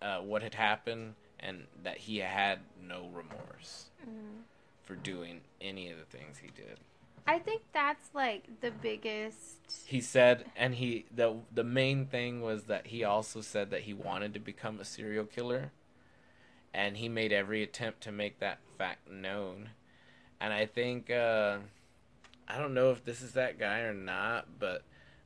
uh, 0.00 0.20
what 0.20 0.42
had 0.42 0.54
happened, 0.54 1.14
and 1.38 1.66
that 1.82 1.98
he 1.98 2.18
had 2.18 2.60
no 2.80 3.06
remorse 3.08 3.90
Mhm. 4.08 4.42
For 4.84 4.94
doing 4.96 5.40
any 5.60 5.90
of 5.90 5.98
the 5.98 6.04
things 6.04 6.38
he 6.38 6.48
did. 6.48 6.78
I 7.26 7.38
think 7.38 7.62
that's 7.72 8.14
like 8.14 8.60
the 8.60 8.70
biggest. 8.70 9.56
He 9.86 10.00
said, 10.00 10.44
and 10.56 10.74
he 10.74 11.06
the 11.14 11.36
the 11.52 11.64
main 11.64 12.06
thing 12.06 12.42
was 12.42 12.64
that 12.64 12.88
he 12.88 13.02
also 13.02 13.40
said 13.40 13.70
that 13.70 13.82
he 13.82 13.94
wanted 13.94 14.34
to 14.34 14.40
become 14.40 14.78
a 14.78 14.84
serial 14.84 15.24
killer, 15.24 15.72
and 16.74 16.98
he 16.98 17.08
made 17.08 17.32
every 17.32 17.62
attempt 17.62 18.02
to 18.02 18.12
make 18.12 18.40
that 18.40 18.58
fact 18.76 19.10
known. 19.10 19.70
And 20.38 20.52
I 20.52 20.66
think 20.66 21.10
uh, 21.10 21.58
I 22.46 22.58
don't 22.58 22.74
know 22.74 22.90
if 22.90 23.04
this 23.04 23.22
is 23.22 23.32
that 23.32 23.58
guy 23.58 23.80
or 23.80 23.94
not, 23.94 24.46
but 24.58 24.82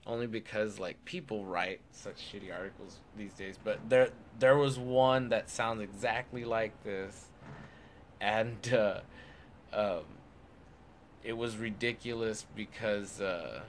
only 0.06 0.26
because 0.26 0.78
like 0.78 1.04
people 1.04 1.44
write 1.44 1.80
such 1.90 2.32
shitty 2.32 2.54
articles 2.54 3.00
these 3.16 3.34
days. 3.34 3.56
But 3.62 3.80
there 3.88 4.10
there 4.38 4.56
was 4.56 4.78
one 4.78 5.30
that 5.30 5.50
sounds 5.50 5.82
exactly 5.82 6.44
like 6.44 6.84
this, 6.84 7.26
and 8.20 8.72
uh, 8.72 9.00
um, 9.72 10.02
it 11.24 11.36
was 11.36 11.56
ridiculous 11.56 12.46
because 12.54 13.20
uh, 13.20 13.60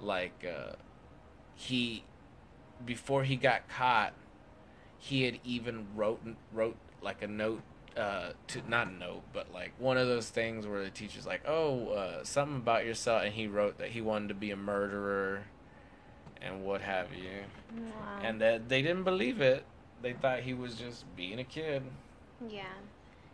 like 0.00 0.44
uh, 0.44 0.72
he 1.54 2.04
before 2.84 3.24
he 3.24 3.36
got 3.36 3.68
caught, 3.68 4.12
he 4.98 5.22
had 5.24 5.38
even 5.44 5.86
wrote 5.94 6.20
wrote 6.52 6.76
like 7.02 7.22
a 7.22 7.26
note 7.26 7.62
uh 7.96 8.30
to 8.46 8.62
not 8.66 8.86
a 8.88 8.90
note 8.90 9.20
but 9.34 9.52
like 9.52 9.70
one 9.78 9.98
of 9.98 10.06
those 10.08 10.30
things 10.30 10.66
where 10.66 10.82
the 10.82 10.88
teacher's 10.88 11.26
like 11.26 11.42
oh 11.46 11.88
uh 11.88 12.24
something 12.24 12.56
about 12.56 12.86
yourself 12.86 13.22
and 13.22 13.34
he 13.34 13.46
wrote 13.46 13.76
that 13.76 13.88
he 13.90 14.00
wanted 14.00 14.28
to 14.28 14.34
be 14.34 14.50
a 14.50 14.56
murderer 14.56 15.42
and 16.40 16.64
what 16.64 16.80
have 16.80 17.08
you 17.12 17.28
Wow. 17.76 18.18
and 18.22 18.40
that 18.40 18.70
they 18.70 18.80
didn't 18.80 19.04
believe 19.04 19.42
it 19.42 19.64
they 20.00 20.14
thought 20.14 20.40
he 20.40 20.54
was 20.54 20.76
just 20.76 21.04
being 21.16 21.38
a 21.38 21.44
kid 21.44 21.82
Yeah. 22.48 22.64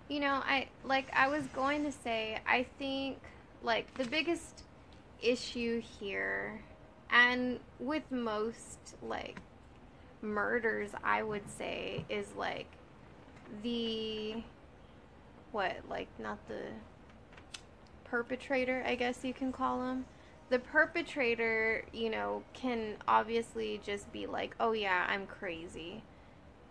You 0.08 0.20
know, 0.20 0.40
I 0.44 0.68
like 0.84 1.06
I 1.14 1.28
was 1.28 1.46
going 1.48 1.84
to 1.84 1.92
say 1.92 2.38
I 2.46 2.66
think 2.78 3.18
like 3.62 3.92
the 3.94 4.04
biggest 4.04 4.62
issue 5.20 5.82
here 6.00 6.62
and 7.10 7.60
with 7.78 8.10
most 8.10 8.78
like 9.02 9.40
murders 10.22 10.90
I 11.04 11.22
would 11.22 11.50
say 11.50 12.04
is 12.08 12.34
like 12.36 12.70
the 13.62 14.42
what 15.52 15.76
like 15.88 16.08
not 16.18 16.38
the 16.48 16.62
perpetrator 18.04 18.82
I 18.86 18.94
guess 18.94 19.24
you 19.24 19.34
can 19.34 19.52
call 19.52 19.82
him. 19.82 20.06
The 20.48 20.58
perpetrator 20.58 21.84
you 21.92 22.08
know 22.08 22.42
can 22.54 22.96
obviously 23.06 23.78
just 23.84 24.10
be 24.10 24.26
like 24.26 24.56
oh 24.58 24.72
yeah 24.72 25.04
I'm 25.06 25.26
crazy 25.26 26.02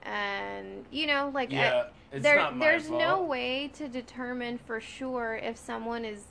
and 0.04 0.86
you 0.92 1.08
know 1.08 1.32
like 1.34 1.52
I- 1.54 1.88
it's 2.12 2.24
there, 2.24 2.38
there's 2.60 2.90
no 2.90 3.22
way 3.24 3.68
to 3.76 3.88
determine 3.90 4.58
for 4.58 4.80
sure 4.80 5.36
if 5.36 5.58
someone 5.58 6.06
is 6.06 6.24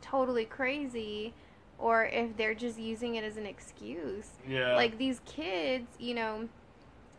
totally 0.00 0.46
crazy 0.46 1.34
or 1.78 2.06
if 2.06 2.36
they're 2.36 2.54
just 2.54 2.78
using 2.78 3.14
it 3.16 3.24
as 3.24 3.36
an 3.36 3.46
excuse. 3.46 4.30
yeah 4.48 4.74
Like 4.74 4.98
these 4.98 5.20
kids, 5.26 5.86
you 5.98 6.14
know, 6.14 6.48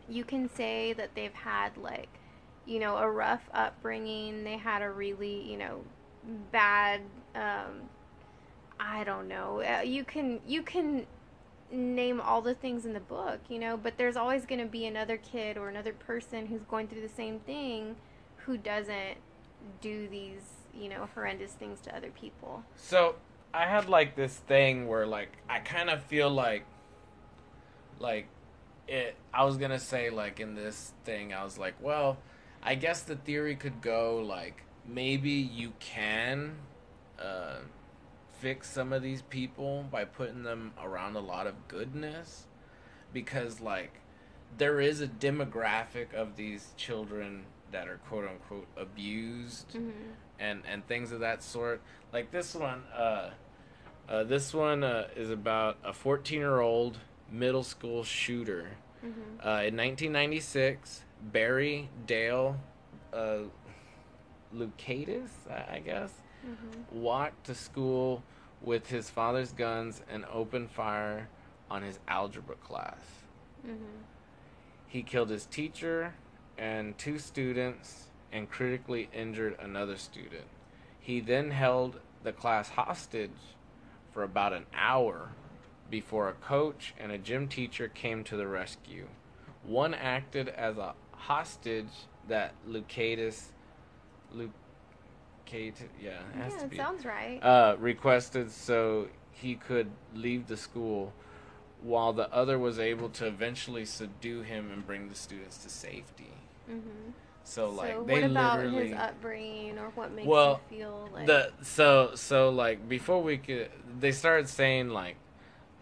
you 0.08 0.24
can 0.24 0.48
say 0.50 0.92
that 0.94 1.14
they've 1.14 1.32
had 1.32 1.76
like, 1.76 2.08
you 2.66 2.78
know, 2.78 2.96
a 2.98 3.08
rough 3.10 3.48
upbringing. 3.54 4.44
They 4.44 4.58
had 4.58 4.82
a 4.82 4.90
really, 4.90 5.40
you 5.50 5.56
know, 5.56 5.80
bad. 6.52 7.00
Um, 7.34 7.88
I 8.78 9.04
don't 9.04 9.28
know. 9.28 9.62
Uh, 9.62 9.82
you 9.82 10.04
can 10.04 10.40
you 10.46 10.62
can 10.62 11.06
name 11.70 12.20
all 12.20 12.42
the 12.42 12.54
things 12.54 12.84
in 12.84 12.92
the 12.92 13.00
book, 13.00 13.40
you 13.48 13.58
know, 13.58 13.76
but 13.76 13.96
there's 13.96 14.16
always 14.16 14.44
going 14.44 14.60
to 14.60 14.66
be 14.66 14.86
another 14.86 15.16
kid 15.16 15.56
or 15.56 15.68
another 15.68 15.92
person 15.92 16.46
who's 16.46 16.62
going 16.62 16.88
through 16.88 17.00
the 17.00 17.08
same 17.08 17.38
thing 17.40 17.96
who 18.38 18.56
doesn't 18.56 19.18
do 19.80 20.08
these, 20.08 20.42
you 20.74 20.88
know, 20.88 21.08
horrendous 21.14 21.52
things 21.52 21.80
to 21.80 21.94
other 21.94 22.10
people. 22.10 22.64
So 22.76 23.16
I 23.52 23.66
had 23.66 23.88
like 23.88 24.16
this 24.16 24.34
thing 24.34 24.88
where 24.88 25.06
like 25.06 25.36
I 25.48 25.60
kind 25.60 25.90
of 25.90 26.02
feel 26.04 26.30
like 26.30 26.64
like 27.98 28.26
it 28.88 29.14
I 29.32 29.44
was 29.44 29.56
going 29.56 29.70
to 29.70 29.78
say 29.78 30.10
like 30.10 30.40
in 30.40 30.54
this 30.54 30.92
thing 31.04 31.32
I 31.32 31.44
was 31.44 31.58
like, 31.58 31.74
well, 31.80 32.18
I 32.62 32.74
guess 32.74 33.02
the 33.02 33.16
theory 33.16 33.56
could 33.56 33.80
go 33.80 34.18
like 34.18 34.64
maybe 34.86 35.30
you 35.30 35.72
can 35.78 36.56
uh 37.18 37.58
fix 38.40 38.68
some 38.70 38.92
of 38.92 39.02
these 39.02 39.22
people 39.22 39.84
by 39.90 40.04
putting 40.04 40.42
them 40.42 40.72
around 40.82 41.14
a 41.16 41.20
lot 41.20 41.46
of 41.46 41.68
goodness 41.68 42.46
because 43.12 43.60
like 43.60 44.00
there 44.56 44.80
is 44.80 45.00
a 45.00 45.06
demographic 45.06 46.12
of 46.14 46.36
these 46.36 46.72
children 46.76 47.44
that 47.70 47.86
are 47.86 47.98
quote 48.08 48.26
unquote 48.28 48.66
abused 48.76 49.68
Mm-hmm. 49.74 49.90
and 50.40 50.62
and 50.70 50.86
things 50.86 51.12
of 51.12 51.20
that 51.20 51.42
sort. 51.42 51.80
Like 52.12 52.30
this 52.30 52.54
one, 52.54 52.82
uh, 52.96 53.30
uh, 54.08 54.24
this 54.24 54.52
one 54.54 54.82
uh, 54.82 55.06
is 55.14 55.30
about 55.30 55.76
a 55.84 55.92
14 55.92 56.38
year 56.38 56.60
old 56.60 56.98
middle 57.30 57.62
school 57.62 58.02
shooter. 58.02 58.70
Mm-hmm. 59.04 59.46
Uh, 59.46 59.62
in 59.68 59.76
1996, 59.76 61.04
Barry 61.32 61.88
Dale 62.06 62.56
uh, 63.12 63.44
Loukaitis, 64.54 65.30
I 65.48 65.76
I 65.76 65.78
guess, 65.84 66.10
Mm-hmm. 66.46 67.02
walked 67.02 67.44
to 67.46 67.54
school 67.54 68.22
with 68.62 68.88
his 68.88 69.10
father's 69.10 69.52
guns 69.52 70.02
and 70.10 70.24
opened 70.32 70.70
fire 70.70 71.28
on 71.70 71.82
his 71.82 71.98
algebra 72.08 72.56
class. 72.56 73.00
Mm-hmm. 73.66 73.84
He 74.86 75.02
killed 75.02 75.30
his 75.30 75.46
teacher 75.46 76.14
and 76.56 76.96
two 76.96 77.18
students 77.18 78.08
and 78.32 78.50
critically 78.50 79.08
injured 79.12 79.56
another 79.60 79.96
student. 79.96 80.46
He 80.98 81.20
then 81.20 81.50
held 81.50 82.00
the 82.22 82.32
class 82.32 82.70
hostage 82.70 83.30
for 84.12 84.22
about 84.22 84.52
an 84.52 84.66
hour 84.74 85.30
before 85.90 86.28
a 86.28 86.32
coach 86.32 86.94
and 86.98 87.12
a 87.12 87.18
gym 87.18 87.48
teacher 87.48 87.88
came 87.88 88.24
to 88.24 88.36
the 88.36 88.46
rescue. 88.46 89.08
One 89.62 89.94
acted 89.94 90.48
as 90.48 90.78
a 90.78 90.94
hostage 91.12 92.06
that 92.28 92.54
Loukaitis 92.68 93.52
Loukaitis 95.50 95.82
yeah, 96.00 96.10
it 96.10 96.36
has 96.36 96.52
Yeah, 96.54 96.58
to 96.60 96.66
be 96.68 96.76
sounds 96.76 97.04
right. 97.04 97.38
uh, 97.42 97.76
requested 97.78 98.50
so 98.50 99.08
he 99.32 99.54
could 99.54 99.90
leave 100.14 100.46
the 100.48 100.56
school, 100.56 101.12
while 101.82 102.12
the 102.12 102.32
other 102.32 102.58
was 102.58 102.78
able 102.78 103.08
to 103.10 103.26
eventually 103.26 103.84
subdue 103.84 104.42
him 104.42 104.70
and 104.70 104.86
bring 104.86 105.08
the 105.08 105.14
students 105.14 105.58
to 105.58 105.68
safety. 105.70 106.32
mm-hmm. 106.70 107.10
So 107.44 107.70
like 107.70 107.92
so 107.94 108.04
they 108.04 108.22
what 108.22 108.30
about 108.30 108.58
literally 108.58 108.90
his 108.90 108.98
upbringing 108.98 109.78
or 109.78 109.88
what 109.90 110.12
makes 110.12 110.28
Well, 110.28 110.60
you 110.70 110.78
feel 110.78 111.08
like 111.12 111.26
the 111.26 111.52
so 111.62 112.12
so 112.14 112.50
like 112.50 112.88
before 112.88 113.22
we 113.22 113.38
could 113.38 113.70
they 113.98 114.12
started 114.12 114.48
saying 114.48 114.90
like 114.90 115.16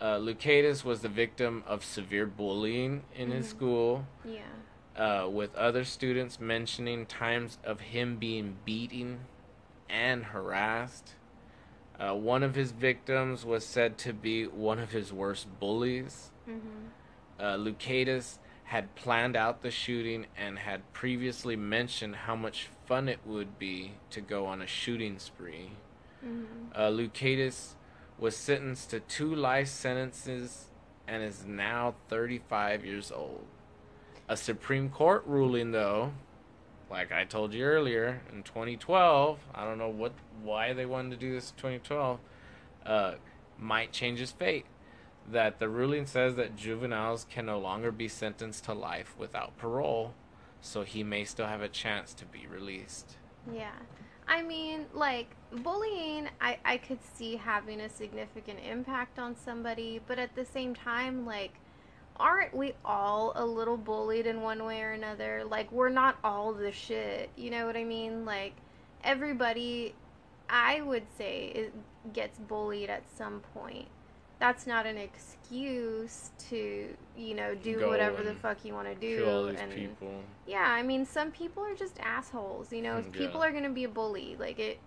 uh, 0.01 0.17
Loukaitis 0.19 0.85
was 0.85 1.01
the 1.01 1.09
victim 1.09 1.65
of 1.67 1.85
severe 1.85 2.27
bullying 2.27 3.03
in 3.15 3.33
his 3.33 3.47
Mhm. 3.47 3.51
school. 3.51 4.07
yeah 4.25 4.43
uh, 4.97 5.29
with 5.29 5.55
other 5.57 5.85
students 5.85 6.41
mentioning 6.41 7.07
times 7.07 7.59
of 7.65 7.81
him 7.81 8.17
being 8.17 8.57
beaten 8.65 9.21
and 9.89 10.25
harassed. 10.27 11.15
Uh, 11.99 12.15
one 12.15 12.43
of 12.43 12.55
his 12.55 12.71
victims 12.71 13.45
was 13.45 13.65
said 13.65 13.99
to 13.99 14.13
be 14.13 14.47
one 14.47 14.79
of 14.79 14.93
his 14.93 15.13
worst 15.13 15.47
bullies. 15.59 16.31
mm-hmm. 16.49 16.87
Uh, 17.41 17.57
Loukaitis 17.57 18.39
had 18.65 18.95
planned 18.97 19.37
out 19.37 19.63
the 19.63 19.71
shooting 19.71 20.27
and 20.37 20.59
had 20.59 20.93
previously 20.93 21.57
mentioned 21.57 22.15
how 22.15 22.35
much 22.35 22.69
fun 22.85 23.09
it 23.09 23.21
would 23.25 23.59
be 23.59 23.93
to 24.11 24.21
go 24.21 24.45
on 24.45 24.61
a 24.61 24.67
shooting 24.67 25.19
spree. 25.19 25.71
Mm-hmm. 26.25 26.73
Uh, 26.75 26.89
Loukaitis 26.89 27.75
was 28.19 28.37
sentenced 28.37 28.91
to 28.91 29.01
two 29.01 29.35
life 29.35 29.69
sentences 29.69 30.67
and 31.07 31.23
is 31.23 31.47
now 31.47 31.95
35 32.09 32.85
years 32.85 33.11
old. 33.11 33.47
A 34.29 34.37
Supreme 34.37 34.91
Court 34.91 35.23
ruling, 35.27 35.71
though, 35.71 36.13
like 36.91 37.13
I 37.13 37.25
told 37.25 37.53
you 37.53 37.65
earlier, 37.65 38.21
in 38.33 38.43
2012, 38.43 39.39
I 39.55 39.65
don't 39.65 39.79
know 39.79 39.89
what 39.89 40.13
why 40.43 40.73
they 40.73 40.87
wanted 40.87 41.11
to 41.11 41.17
do 41.17 41.33
this 41.33 41.51
in 41.51 41.57
2012, 41.57 42.21
uh, 42.87 43.15
might 43.59 43.93
change 43.93 44.21
his 44.21 44.33
fate. 44.33 44.67
That 45.31 45.59
the 45.59 45.69
ruling 45.69 46.07
says 46.07 46.37
that 46.37 46.57
juveniles 46.57 47.27
can 47.29 47.47
no 47.47 47.59
longer 47.59 47.93
be 47.93 48.09
sentenced 48.09 48.65
to 48.65 48.73
life 48.73 49.15
without 49.19 49.59
parole, 49.59 50.15
so 50.63 50.83
he 50.83 51.03
may 51.03 51.25
still 51.25 51.47
have 51.47 51.61
a 51.61 51.69
chance 51.69 52.15
to 52.15 52.25
be 52.25 52.47
released. 52.47 53.17
Yeah. 53.53 53.73
I 54.27 54.43
mean, 54.43 54.87
like, 54.93 55.35
bullying, 55.53 56.29
I, 56.41 56.59
I 56.65 56.77
could 56.77 56.99
see 57.03 57.37
having 57.37 57.81
a 57.81 57.89
significant 57.89 58.61
impact 58.61 59.19
on 59.19 59.37
somebody, 59.37 60.01
but 60.07 60.19
at 60.19 60.35
the 60.35 60.45
same 60.45 60.75
time, 60.75 61.25
like, 61.25 61.53
aren't 62.21 62.55
we 62.55 62.73
all 62.85 63.33
a 63.37 63.45
little 63.45 63.77
bullied 63.77 64.27
in 64.27 64.41
one 64.43 64.65
way 64.65 64.83
or 64.83 64.93
another? 64.93 65.45
Like, 65.45 65.71
we're 65.73 65.89
not 65.89 66.19
all 66.25 66.53
the 66.53 66.73
shit. 66.73 67.31
You 67.37 67.51
know 67.51 67.67
what 67.67 67.77
I 67.77 67.85
mean? 67.85 68.25
Like, 68.25 68.55
everybody, 69.05 69.95
I 70.49 70.81
would 70.81 71.05
say, 71.17 71.47
is, 71.55 71.73
gets 72.13 72.39
bullied 72.39 72.91
at 72.91 73.03
some 73.17 73.41
point. 73.55 73.89
That's 74.41 74.67
not 74.67 74.87
an 74.87 74.97
excuse 74.99 76.31
to, 76.49 76.95
you 77.17 77.35
know, 77.35 77.55
do 77.57 77.81
Go 77.81 77.89
whatever 77.89 78.23
the 78.23 78.35
fuck 78.35 78.65
you 78.65 78.73
want 78.73 78.87
to 78.87 78.95
do. 78.95 79.25
Kill 79.25 79.29
all 79.37 79.47
these 79.47 79.59
and 79.61 79.73
people. 79.73 80.23
yeah, 80.47 80.63
I 80.65 80.83
mean, 80.83 81.05
some 81.07 81.33
people 81.33 81.65
are 81.65 81.75
just 81.75 81.99
assholes. 82.01 82.73
You 82.73 82.83
know, 82.83 82.97
Mm, 83.03 83.13
people 83.13 83.43
are 83.43 83.51
gonna 83.51 83.71
be 83.71 83.83
a 83.83 83.89
bully. 83.89 84.37
Like 84.39 84.61
it, 84.61 84.79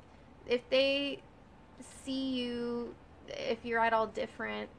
if 0.47 0.61
they 0.69 1.19
see 2.05 2.29
you, 2.29 2.95
if 3.27 3.65
you're 3.65 3.79
at 3.81 3.91
all 3.91 4.07
different, 4.07 4.69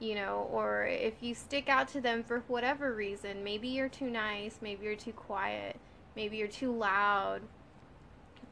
you 0.00 0.14
know, 0.14 0.48
or 0.52 0.86
if 0.86 1.14
you 1.22 1.34
stick 1.34 1.68
out 1.68 1.88
to 1.88 2.00
them 2.00 2.22
for 2.22 2.40
whatever 2.48 2.94
reason, 2.94 3.42
maybe 3.44 3.68
you're 3.68 3.88
too 3.88 4.10
nice, 4.10 4.58
maybe 4.62 4.84
you're 4.84 4.96
too 4.96 5.12
quiet, 5.12 5.76
maybe 6.16 6.36
you're 6.36 6.48
too 6.48 6.72
loud. 6.76 7.42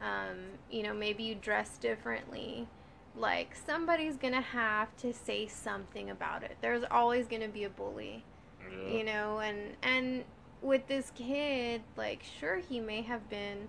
Um, 0.01 0.37
you 0.71 0.83
know, 0.83 0.95
maybe 0.95 1.23
you 1.25 1.35
dress 1.35 1.79
differently. 1.79 2.69
like 3.15 3.57
somebody's 3.67 4.17
gonna 4.17 4.41
have 4.43 4.95
to 4.99 5.13
say 5.13 5.47
something 5.47 6.11
about 6.11 6.43
it. 6.43 6.57
There's 6.61 6.85
always 6.91 7.27
gonna 7.27 7.49
be 7.49 7.65
a 7.65 7.71
bully, 7.71 8.25
you 8.87 9.05
know, 9.05 9.39
and 9.41 9.77
and 9.83 10.25
with 10.63 10.87
this 10.89 11.13
kid, 11.15 11.83
like 11.97 12.23
sure 12.41 12.59
he 12.59 12.81
may 12.81 13.03
have 13.03 13.29
been 13.31 13.69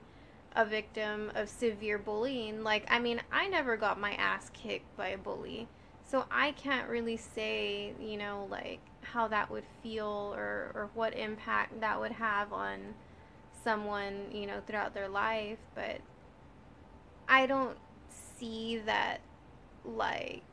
a 0.56 0.66
victim 0.66 1.32
of 1.36 1.50
severe 1.50 1.98
bullying. 1.98 2.64
Like 2.64 2.86
I 2.90 3.00
mean, 3.00 3.22
I 3.32 3.48
never 3.48 3.78
got 3.78 4.00
my 4.00 4.14
ass 4.14 4.50
kicked 4.54 4.96
by 4.98 5.10
a 5.10 5.18
bully. 5.18 5.68
So 6.08 6.26
I 6.32 6.52
can't 6.54 6.88
really 6.88 7.18
say, 7.18 7.94
you 8.00 8.18
know, 8.18 8.48
like 8.50 8.80
how 9.02 9.28
that 9.28 9.52
would 9.52 9.66
feel 9.84 10.34
or 10.36 10.72
or 10.74 10.90
what 10.94 11.14
impact 11.18 11.80
that 11.82 12.00
would 12.00 12.14
have 12.14 12.54
on 12.54 12.96
someone, 13.64 14.32
you 14.32 14.48
know, 14.48 14.62
throughout 14.66 14.94
their 14.94 15.10
life, 15.10 15.60
but 15.76 16.00
I 17.28 17.46
don't 17.46 17.78
see 18.38 18.78
that 18.86 19.20
like 19.84 20.44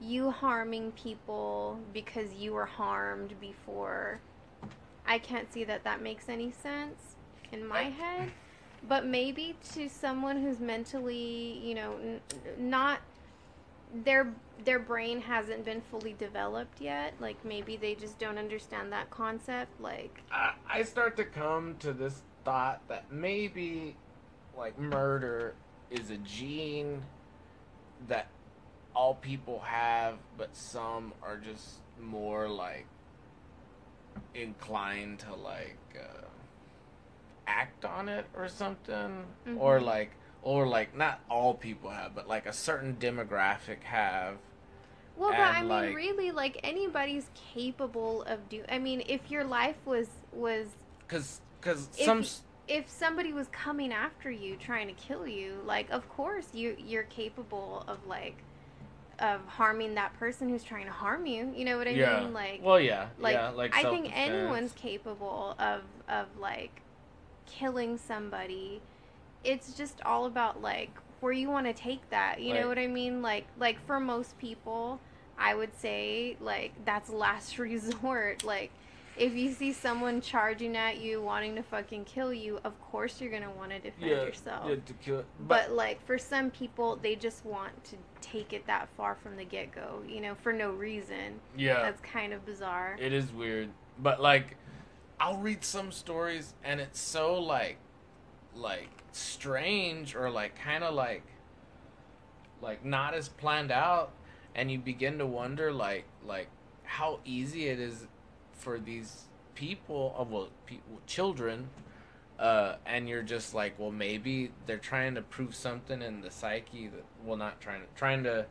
you 0.00 0.30
harming 0.30 0.90
people 0.92 1.78
because 1.92 2.32
you 2.34 2.52
were 2.52 2.66
harmed 2.66 3.38
before. 3.40 4.20
I 5.06 5.18
can't 5.18 5.52
see 5.52 5.62
that 5.64 5.84
that 5.84 6.02
makes 6.02 6.28
any 6.28 6.50
sense 6.50 7.14
in 7.52 7.64
my 7.66 7.84
head. 7.84 8.30
But 8.88 9.06
maybe 9.06 9.56
to 9.74 9.88
someone 9.88 10.42
who's 10.42 10.58
mentally, 10.58 11.60
you 11.62 11.74
know, 11.76 11.94
n- 12.02 12.20
not 12.58 12.98
their 13.92 14.32
their 14.64 14.78
brain 14.78 15.20
hasn't 15.20 15.64
been 15.64 15.80
fully 15.80 16.14
developed 16.14 16.80
yet. 16.80 17.14
Like 17.20 17.44
maybe 17.44 17.76
they 17.76 17.94
just 17.94 18.18
don't 18.18 18.38
understand 18.38 18.92
that 18.92 19.10
concept. 19.10 19.80
Like 19.80 20.22
I, 20.30 20.52
I 20.70 20.82
start 20.82 21.16
to 21.16 21.24
come 21.24 21.76
to 21.80 21.92
this 21.92 22.22
thought 22.44 22.80
that 22.88 23.12
maybe 23.12 23.96
like 24.56 24.78
murder 24.78 25.54
is 25.90 26.10
a 26.10 26.16
gene 26.18 27.02
that 28.08 28.28
all 28.94 29.14
people 29.14 29.60
have, 29.60 30.14
but 30.36 30.54
some 30.56 31.12
are 31.22 31.36
just 31.36 31.78
more 32.00 32.48
like 32.48 32.86
inclined 34.34 35.18
to 35.20 35.34
like 35.34 35.76
uh, 35.98 36.26
act 37.46 37.84
on 37.84 38.08
it 38.08 38.26
or 38.36 38.48
something, 38.48 39.24
or 39.58 39.78
Mhm. 39.80 39.84
like 39.84 40.10
or 40.42 40.66
like 40.66 40.96
not 40.96 41.20
all 41.30 41.54
people 41.54 41.90
have, 41.90 42.14
but 42.14 42.28
like 42.28 42.46
a 42.46 42.52
certain 42.52 42.96
demographic 42.98 43.82
have. 43.84 44.36
Well, 45.16 45.30
but 45.30 45.40
I 45.40 45.62
mean, 45.62 45.94
really, 45.94 46.30
like 46.30 46.58
anybody's 46.62 47.26
capable 47.54 48.22
of 48.22 48.48
do. 48.48 48.62
I 48.68 48.78
mean, 48.78 49.02
if 49.06 49.30
your 49.30 49.44
life 49.44 49.76
was 49.84 50.08
was 50.32 50.66
Cause, 51.08 51.40
cause 51.60 51.88
If 51.98 52.06
some 52.06 52.24
if 52.68 52.88
somebody 52.88 53.32
was 53.32 53.48
coming 53.48 53.92
after 53.92 54.30
you, 54.30 54.56
trying 54.56 54.86
to 54.86 54.94
kill 54.94 55.26
you, 55.26 55.60
like 55.66 55.90
of 55.90 56.08
course 56.08 56.48
you 56.54 56.74
you're 56.78 57.02
capable 57.04 57.84
of 57.86 57.98
like 58.06 58.36
of 59.18 59.46
harming 59.46 59.94
that 59.94 60.14
person 60.18 60.48
who's 60.48 60.64
trying 60.64 60.86
to 60.86 60.92
harm 60.92 61.26
you. 61.26 61.52
You 61.54 61.64
know 61.66 61.76
what 61.76 61.86
I 61.86 61.90
yeah. 61.90 62.20
mean? 62.20 62.32
Like 62.32 62.60
well, 62.62 62.80
yeah, 62.80 63.08
like, 63.18 63.34
yeah, 63.34 63.50
like 63.50 63.74
I 63.76 63.82
think 63.82 64.10
anyone's 64.16 64.72
capable 64.72 65.54
of 65.58 65.82
of 66.08 66.26
like 66.38 66.80
killing 67.46 67.98
somebody. 67.98 68.80
It's 69.44 69.72
just 69.74 70.00
all 70.04 70.26
about 70.26 70.62
like 70.62 70.90
where 71.20 71.32
you 71.32 71.50
want 71.50 71.66
to 71.66 71.72
take 71.72 72.08
that. 72.10 72.40
You 72.40 72.52
Like- 72.52 72.62
know 72.62 72.68
what 72.68 72.78
I 72.78 72.86
mean? 72.86 73.22
Like 73.22 73.46
like 73.58 73.84
for 73.86 73.98
most 74.00 74.38
people, 74.38 75.00
I 75.38 75.54
would 75.54 75.74
say 75.76 76.36
like 76.40 76.72
that's 76.84 77.10
last 77.10 77.58
resort. 77.58 78.44
Like 78.44 78.70
if 79.16 79.34
you 79.34 79.52
see 79.52 79.72
someone 79.74 80.22
charging 80.22 80.74
at 80.74 80.98
you 80.98 81.20
wanting 81.20 81.54
to 81.56 81.62
fucking 81.62 82.04
kill 82.06 82.32
you, 82.32 82.58
of 82.64 82.80
course 82.80 83.20
you're 83.20 83.30
going 83.30 83.42
to 83.42 83.50
want 83.50 83.70
to 83.70 83.78
defend 83.78 84.10
yeah, 84.10 84.22
yourself. 84.24 84.70
yeah, 84.70 84.76
to 84.86 84.92
kill, 84.94 85.24
But 85.38 85.70
like 85.70 86.04
for 86.06 86.16
some 86.16 86.50
people, 86.50 86.96
they 86.96 87.14
just 87.14 87.44
want 87.44 87.84
to 87.84 87.96
take 88.22 88.54
it 88.54 88.66
that 88.68 88.88
far 88.96 89.14
from 89.22 89.36
the 89.36 89.44
get 89.44 89.70
go, 89.70 90.00
you 90.08 90.22
know, 90.22 90.34
for 90.36 90.50
no 90.50 90.70
reason. 90.70 91.40
yeah, 91.58 91.82
That's 91.82 92.00
kind 92.00 92.32
of 92.32 92.46
bizarre. 92.46 92.96
It 92.98 93.12
is 93.12 93.30
weird, 93.34 93.68
but 93.98 94.22
like, 94.22 94.56
I'll 95.20 95.36
read 95.36 95.62
some 95.62 95.92
stories 95.92 96.54
and 96.64 96.80
it's 96.80 96.98
so 96.98 97.34
like, 97.38 97.76
like 98.54 98.90
strange 99.12 100.14
or 100.14 100.30
like 100.30 100.58
kind 100.58 100.84
of 100.84 100.94
like, 100.94 101.24
like 102.60 102.84
not 102.84 103.14
as 103.14 103.28
planned 103.28 103.70
out, 103.70 104.12
and 104.54 104.70
you 104.70 104.78
begin 104.78 105.18
to 105.18 105.26
wonder 105.26 105.72
like 105.72 106.04
like 106.26 106.48
how 106.84 107.20
easy 107.24 107.68
it 107.68 107.80
is 107.80 108.06
for 108.52 108.78
these 108.78 109.24
people, 109.54 110.14
of 110.16 110.30
well, 110.30 110.48
people, 110.66 111.00
children. 111.06 111.68
Uh, 112.38 112.76
and 112.86 113.08
you're 113.08 113.22
just 113.22 113.54
like, 113.54 113.78
well, 113.78 113.92
maybe 113.92 114.50
they're 114.66 114.76
trying 114.76 115.14
to 115.14 115.22
prove 115.22 115.54
something 115.54 116.02
in 116.02 116.22
the 116.22 116.30
psyche 116.30 116.88
that, 116.88 117.04
well, 117.24 117.36
not 117.36 117.60
trying 117.60 117.80
to, 117.80 117.86
trying 117.94 118.24
to, 118.24 118.44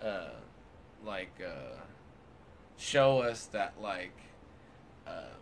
uh, 0.00 0.28
like, 1.04 1.32
uh, 1.44 1.80
show 2.78 3.18
us 3.18 3.46
that 3.46 3.74
like 3.82 4.16
uh, 5.06 5.34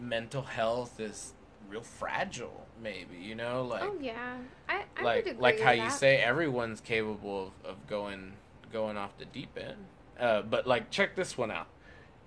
mental 0.00 0.42
health 0.42 0.98
is 1.00 1.34
real 1.68 1.82
fragile 1.82 2.66
maybe 2.82 3.16
you 3.20 3.34
know 3.34 3.62
like 3.64 3.82
oh 3.82 3.96
yeah, 4.00 4.36
I, 4.68 4.84
I 4.96 5.02
like 5.02 5.36
like 5.38 5.60
how 5.60 5.72
you 5.72 5.82
that. 5.82 5.92
say 5.92 6.18
everyone's 6.18 6.80
capable 6.80 7.52
of, 7.64 7.70
of 7.70 7.86
going 7.86 8.32
going 8.72 8.96
off 8.96 9.16
the 9.18 9.24
deep 9.24 9.56
end. 9.56 9.86
Uh, 10.18 10.42
but 10.42 10.66
like 10.66 10.90
check 10.90 11.16
this 11.16 11.36
one 11.38 11.50
out. 11.50 11.68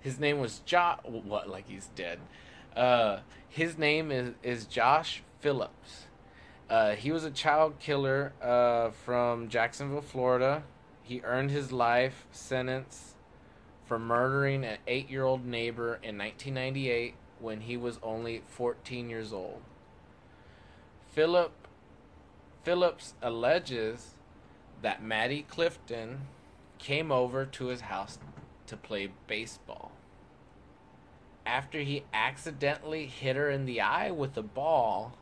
His 0.00 0.18
name 0.18 0.40
was 0.40 0.60
josh 0.60 0.98
what 1.04 1.48
like 1.48 1.68
he's 1.68 1.88
dead. 1.94 2.18
Uh, 2.74 3.20
his 3.48 3.78
name 3.78 4.10
is 4.10 4.34
is 4.42 4.64
josh 4.64 5.22
phillips. 5.40 6.06
Uh, 6.68 6.94
he 6.94 7.10
was 7.10 7.24
a 7.24 7.30
child 7.30 7.78
killer 7.80 8.32
uh, 8.42 8.90
from 8.90 9.48
jacksonville 9.48 10.02
florida. 10.02 10.62
He 11.02 11.20
earned 11.22 11.50
his 11.50 11.72
life 11.72 12.26
sentence 12.30 13.14
for 13.84 13.98
murdering 13.98 14.64
an 14.64 14.78
eight-year-old 14.86 15.44
neighbor 15.44 15.98
in 16.02 16.16
1998 16.16 17.14
when 17.40 17.62
he 17.62 17.76
was 17.76 17.98
only 18.02 18.42
14 18.48 19.08
years 19.08 19.32
old 19.32 19.62
philip 21.12 21.52
Phillips 22.62 23.14
alleges 23.22 24.14
that 24.82 25.02
Maddie 25.02 25.46
Clifton 25.48 26.26
came 26.78 27.10
over 27.10 27.46
to 27.46 27.66
his 27.66 27.82
house 27.82 28.18
to 28.66 28.76
play 28.76 29.10
baseball. 29.26 29.92
After 31.46 31.80
he 31.80 32.04
accidentally 32.12 33.06
hit 33.06 33.36
her 33.36 33.50
in 33.50 33.64
the 33.64 33.80
eye 33.80 34.10
with 34.10 34.36
a 34.36 34.42
ball, 34.42 35.16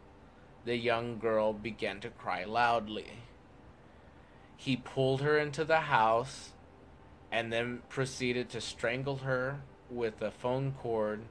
the 0.65 0.77
young 0.77 1.19
girl 1.19 1.53
began 1.53 2.01
to 2.01 2.11
cry 2.11 2.45
loudly. 2.45 3.13
He 4.57 4.77
pulled 4.77 5.23
her 5.23 5.39
into 5.39 5.65
the 5.65 5.83
house 5.83 6.53
and 7.31 7.53
then 7.53 7.83
proceeded 7.89 8.49
to 8.51 8.61
strangle 8.61 9.19
her 9.19 9.61
with 9.89 10.21
a 10.21 10.33
phone 10.33 10.73
cord 10.73 11.23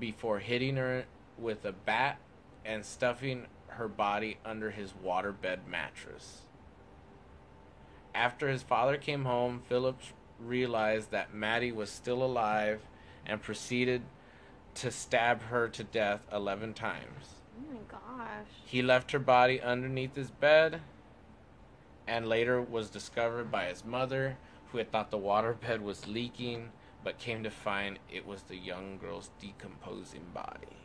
before 0.00 0.38
hitting 0.38 0.76
her 0.76 1.04
with 1.38 1.64
a 1.64 1.72
bat 1.72 2.18
and 2.64 2.84
stuffing 2.84 3.46
her 3.68 3.88
body 3.88 4.38
under 4.44 4.70
his 4.70 4.92
waterbed 5.04 5.66
mattress. 5.68 6.42
After 8.14 8.48
his 8.48 8.62
father 8.62 8.96
came 8.96 9.24
home, 9.24 9.62
Phillips 9.68 10.12
realized 10.40 11.10
that 11.10 11.34
Maddie 11.34 11.72
was 11.72 11.90
still 11.90 12.22
alive 12.22 12.80
and 13.24 13.40
proceeded 13.40 14.02
to 14.74 14.90
stab 14.90 15.42
her 15.42 15.68
to 15.68 15.84
death 15.84 16.20
11 16.32 16.74
times. 16.74 17.36
Oh 17.58 17.72
my 17.72 17.80
gosh. 17.88 18.46
He 18.64 18.82
left 18.82 19.12
her 19.12 19.18
body 19.18 19.60
underneath 19.60 20.16
his 20.16 20.30
bed 20.30 20.80
and 22.06 22.28
later 22.28 22.60
was 22.60 22.90
discovered 22.90 23.52
by 23.52 23.66
his 23.66 23.84
mother, 23.84 24.36
who 24.72 24.78
had 24.78 24.90
thought 24.90 25.10
the 25.10 25.18
waterbed 25.18 25.80
was 25.80 26.08
leaking, 26.08 26.70
but 27.04 27.18
came 27.18 27.42
to 27.44 27.50
find 27.50 27.98
it 28.12 28.26
was 28.26 28.42
the 28.42 28.56
young 28.56 28.98
girl's 28.98 29.30
decomposing 29.40 30.24
body. 30.34 30.76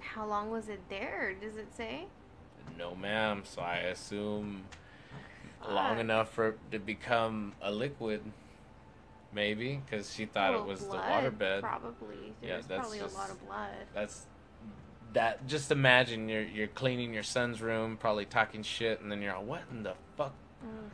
How 0.00 0.26
long 0.26 0.50
was 0.50 0.68
it 0.68 0.80
there? 0.88 1.34
Does 1.40 1.56
it 1.56 1.74
say? 1.74 2.06
No, 2.78 2.94
ma'am. 2.94 3.42
So 3.44 3.62
I 3.62 3.76
assume 3.78 4.64
long 5.68 5.98
enough 5.98 6.32
for 6.32 6.48
it 6.48 6.58
to 6.72 6.78
become 6.78 7.52
a 7.62 7.70
liquid, 7.70 8.20
maybe, 9.32 9.80
because 9.84 10.12
she 10.12 10.26
thought 10.26 10.52
Well, 10.52 10.62
it 10.62 10.66
was 10.66 10.80
blood, 10.80 11.24
the 11.24 11.30
waterbed. 11.30 11.60
Probably. 11.60 12.34
Yeah, 12.42 12.48
There's 12.54 12.66
that's 12.66 12.80
probably 12.80 12.98
just- 12.98 13.14
a 13.14 13.18
lot 13.18 13.30
of 13.30 13.46
blood. 13.46 13.70
That's 13.94 14.26
that. 15.12 15.46
Just 15.46 15.70
imagine 15.70 16.28
you're 16.28 16.42
you're 16.42 16.66
cleaning 16.68 17.12
your 17.14 17.22
son's 17.22 17.60
room, 17.60 17.96
probably 17.96 18.24
talking 18.24 18.62
shit, 18.62 19.00
and 19.00 19.12
then 19.12 19.20
you're 19.22 19.34
all, 19.34 19.44
"What 19.44 19.62
in 19.70 19.82
the 19.82 19.94
fuck 20.16 20.32
Mm. 20.64 20.88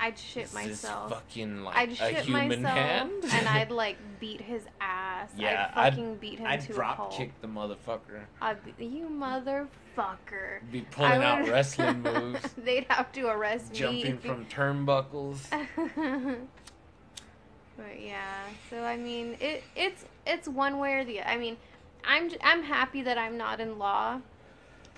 I'd 0.00 0.18
shit 0.18 0.44
is 0.46 0.54
myself. 0.54 1.10
fucking 1.10 1.62
like 1.62 1.76
I'd 1.76 1.90
a 1.90 1.94
shit 1.94 2.24
human 2.24 2.62
myself 2.62 2.78
hand?" 2.78 3.12
and 3.32 3.48
I'd 3.48 3.70
like 3.70 3.96
beat 4.18 4.40
his 4.40 4.62
ass. 4.80 5.30
Yeah, 5.36 5.70
I'd 5.74 5.94
I'd- 5.98 6.02
beat 6.20 6.38
him 6.38 6.46
I'd 6.46 6.60
to 6.62 6.72
a 6.72 6.74
drop 6.74 6.96
pulp. 6.96 7.12
kick 7.12 7.32
the 7.40 7.46
motherfucker. 7.48 8.22
I'd 8.40 8.58
be, 8.78 8.86
you 8.86 9.08
motherfucker. 9.08 10.60
Be 10.72 10.80
pulling 10.90 11.12
I 11.12 11.24
out 11.42 11.48
wrestling 11.48 12.02
moves, 12.02 12.42
They'd 12.56 12.86
have 12.88 13.12
to 13.12 13.28
arrest 13.28 13.72
jumping 13.74 13.96
me. 13.96 14.04
Jumping 14.04 14.18
from 14.30 14.46
turnbuckles. 14.46 15.46
but 17.76 18.00
yeah, 18.00 18.42
so 18.68 18.82
I 18.82 18.96
mean, 18.96 19.36
it 19.40 19.62
it's 19.76 20.04
it's 20.26 20.48
one 20.48 20.78
way 20.78 20.94
or 20.94 21.04
the. 21.04 21.20
other. 21.20 21.28
I 21.30 21.36
mean, 21.36 21.56
I'm 22.04 22.30
I'm 22.42 22.62
happy 22.62 23.02
that 23.02 23.18
I'm 23.18 23.36
not 23.36 23.60
in 23.60 23.78
law, 23.78 24.20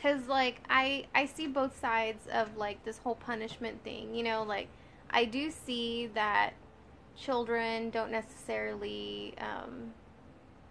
Cause 0.03 0.27
like 0.27 0.61
I 0.69 1.07
I 1.15 1.27
see 1.27 1.47
both 1.47 1.79
sides 1.81 2.27
of 2.33 2.57
like 2.57 2.85
this 2.85 2.99
whole 2.99 3.15
punishment 3.15 3.83
thing. 3.85 4.15
You 4.15 4.25
know, 4.25 4.43
like 4.43 4.69
I 5.13 5.25
do 5.25 5.51
see 5.51 6.09
that 6.15 6.55
children 7.17 7.91
don't 7.91 8.11
necessarily 8.11 9.35
um, 9.39 9.93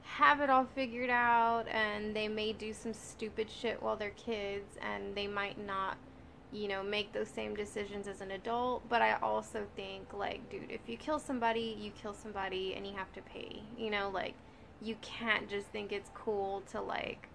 have 0.03 0.41
it 0.41 0.49
all 0.49 0.65
figured 0.75 1.09
out, 1.09 1.65
and 1.69 2.15
they 2.15 2.27
may 2.27 2.53
do 2.53 2.73
some 2.73 2.93
stupid 2.93 3.49
shit 3.49 3.81
while 3.81 3.95
they're 3.95 4.11
kids, 4.11 4.77
and 4.81 5.15
they 5.15 5.27
might 5.27 5.63
not, 5.65 5.97
you 6.51 6.67
know, 6.67 6.81
make 6.81 7.13
those 7.13 7.27
same 7.29 7.55
decisions 7.55 8.07
as 8.07 8.21
an 8.21 8.31
adult. 8.31 8.87
But 8.89 9.01
I 9.01 9.13
also 9.21 9.65
think 9.75 10.13
like, 10.13 10.49
dude, 10.49 10.71
if 10.71 10.81
you 10.87 10.97
kill 10.97 11.19
somebody, 11.19 11.77
you 11.79 11.91
kill 11.91 12.13
somebody, 12.13 12.73
and 12.75 12.85
you 12.85 12.93
have 12.95 13.11
to 13.13 13.21
pay. 13.21 13.61
You 13.77 13.91
know, 13.91 14.09
like 14.09 14.33
you 14.81 14.95
can't 15.01 15.49
just 15.49 15.67
think 15.67 15.91
it's 15.91 16.09
cool 16.15 16.63
to 16.71 16.81
like 16.81 17.27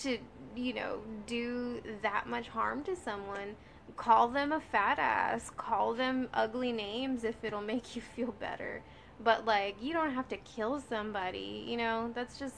to 0.00 0.18
you 0.54 0.72
know 0.72 1.00
do 1.26 1.80
that 2.02 2.28
much 2.28 2.48
harm 2.48 2.82
to 2.84 2.94
someone 2.94 3.56
call 3.96 4.28
them 4.28 4.52
a 4.52 4.60
fat 4.60 4.98
ass 4.98 5.50
call 5.56 5.94
them 5.94 6.28
ugly 6.34 6.72
names 6.72 7.24
if 7.24 7.42
it'll 7.44 7.60
make 7.74 7.96
you 7.96 8.02
feel 8.02 8.32
better. 8.32 8.82
But 9.22 9.44
like 9.44 9.76
you 9.80 9.92
don't 9.92 10.12
have 10.12 10.28
to 10.28 10.36
kill 10.38 10.80
somebody 10.80 11.64
you 11.66 11.76
know? 11.76 12.10
That's 12.14 12.38
just 12.38 12.54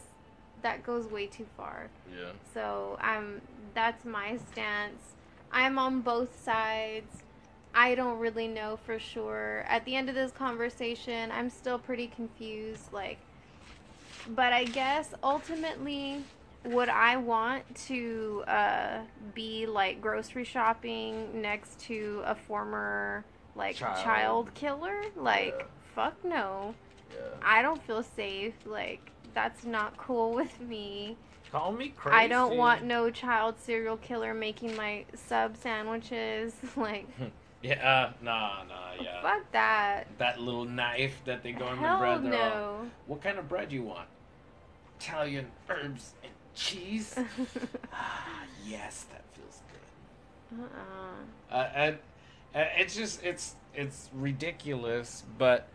that 0.63 0.85
goes 0.85 1.07
way 1.07 1.27
too 1.27 1.47
far. 1.57 1.89
Yeah. 2.15 2.31
so 2.55 2.99
i'm 3.01 3.41
that's 3.75 4.05
my 4.05 4.39
stance. 4.53 5.15
I'm 5.51 5.79
on 5.79 6.01
both 6.01 6.43
sides. 6.43 7.23
I 7.75 7.95
don't 7.95 8.19
really 8.19 8.49
know 8.49 8.79
for 8.85 8.99
sure. 8.99 9.65
At 9.69 9.85
the 9.85 9.97
end 9.97 10.09
of 10.09 10.15
this 10.15 10.33
conversation 10.33 11.31
i'm 11.33 11.51
still 11.51 11.79
pretty 11.79 12.07
confused 12.07 12.93
like 12.93 13.19
but 14.29 14.53
i 14.53 14.65
guess 14.65 15.15
ultimately 15.23 16.23
would 16.65 16.89
I 16.89 17.17
want 17.17 17.63
to 17.87 18.45
uh, 18.47 18.99
be 19.35 19.67
like 19.67 20.01
grocery 20.01 20.45
shopping 20.45 21.41
next 21.43 21.81
to 21.81 22.23
a 22.25 22.35
former 22.35 23.25
like 23.55 23.77
Child. 23.77 24.05
child, 24.05 24.55
killer? 24.55 25.03
Like, 25.17 25.55
Yeah. 25.59 25.65
fuck 25.95 26.25
no. 26.25 26.75
Yeah. 27.11 27.19
I 27.43 27.61
don't 27.63 27.83
feel 27.83 28.03
safe. 28.03 28.55
Like, 28.65 29.11
that's 29.35 29.65
not 29.65 29.97
cool 29.97 30.33
with 30.35 30.61
me. 30.61 31.17
Call 31.51 31.73
me 31.73 31.91
crazy. 31.91 32.17
I 32.17 32.29
don't 32.29 32.57
want 32.57 32.85
no 32.85 33.11
child 33.11 33.57
serial 33.61 33.99
killer 33.99 34.33
making 34.33 34.75
my 34.75 35.05
sub 35.15 35.57
sandwiches. 35.57 36.55
like, 36.77 37.07
Yeah. 37.63 37.75
Uh, 37.87 38.13
nah. 38.25 38.63
Nah. 38.65 38.93
Yeah. 39.01 39.21
fuck 39.23 39.51
that. 39.53 40.07
That 40.19 40.41
little 40.41 40.65
knife 40.65 41.15
that 41.27 41.43
they 41.43 41.53
go 41.53 41.69
in 41.73 41.77
the 41.77 41.83
bread. 41.99 42.25
they're 42.25 42.41
all, 42.43 42.79
no. 42.85 42.91
What 43.07 43.21
kind 43.23 43.39
of 43.39 43.49
bread 43.49 43.71
you 43.71 43.83
want? 43.83 44.09
Italian 44.99 45.51
herbs 45.69 46.15
and 46.23 46.33
cheese. 46.55 47.15
ah, 47.93 48.43
yes, 48.67 49.07
that 49.13 49.23
feels 49.35 49.61
good. 49.71 50.65
uh-uh. 50.65 51.55
Uh, 51.55 51.69
and, 51.75 51.99
and 52.55 52.69
it's 52.79 52.95
just 52.95 53.23
it's 53.23 53.55
it's 53.75 54.11
ridiculous, 54.13 55.25
but 55.39 55.69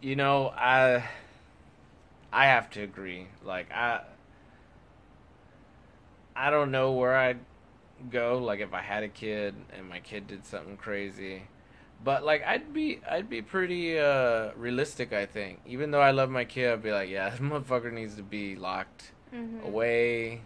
you 0.00 0.16
know 0.16 0.52
I 0.56 1.04
I 2.32 2.46
have 2.46 2.70
to 2.70 2.82
agree. 2.82 3.26
Like 3.44 3.70
I 3.72 4.02
I 6.36 6.50
don't 6.50 6.70
know 6.70 6.92
where 6.92 7.16
I'd 7.16 7.40
go. 8.10 8.38
Like 8.38 8.60
if 8.60 8.72
I 8.72 8.80
had 8.80 9.02
a 9.02 9.08
kid 9.08 9.54
and 9.76 9.88
my 9.88 10.00
kid 10.00 10.26
did 10.28 10.46
something 10.46 10.76
crazy. 10.76 11.42
But 12.04 12.24
like 12.24 12.46
I'd 12.46 12.72
be 12.72 13.00
I'd 13.10 13.28
be 13.28 13.42
pretty 13.42 13.98
uh 13.98 14.50
realistic 14.56 15.12
I 15.12 15.26
think. 15.26 15.60
Even 15.66 15.90
though 15.90 16.00
I 16.00 16.12
love 16.12 16.30
my 16.30 16.44
kid, 16.44 16.72
I'd 16.72 16.82
be 16.82 16.92
like, 16.92 17.08
yeah, 17.08 17.30
this 17.30 17.40
motherfucker 17.40 17.92
needs 17.92 18.14
to 18.16 18.22
be 18.22 18.54
locked 18.54 19.12
Mhm. 19.34 19.64
away 19.64 20.40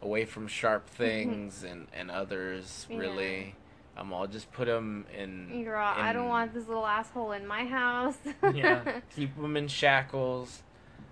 away 0.00 0.24
from 0.24 0.46
sharp 0.48 0.88
things 0.88 1.62
and 1.62 1.86
and 1.92 2.10
others 2.10 2.86
Yeah. 2.90 2.98
really 2.98 3.54
um 3.96 4.12
i'll 4.12 4.26
just 4.26 4.50
put 4.52 4.66
them 4.66 5.06
in 5.16 5.60
You're 5.64 5.76
all, 5.76 5.94
I 5.96 6.12
don't 6.12 6.28
want 6.28 6.54
this 6.54 6.66
little 6.66 6.86
asshole 6.86 7.32
in 7.32 7.46
my 7.46 7.64
house. 7.66 8.18
yeah 8.54 8.80
keep 9.14 9.36
him 9.36 9.56
in 9.56 9.68
shackles 9.68 10.62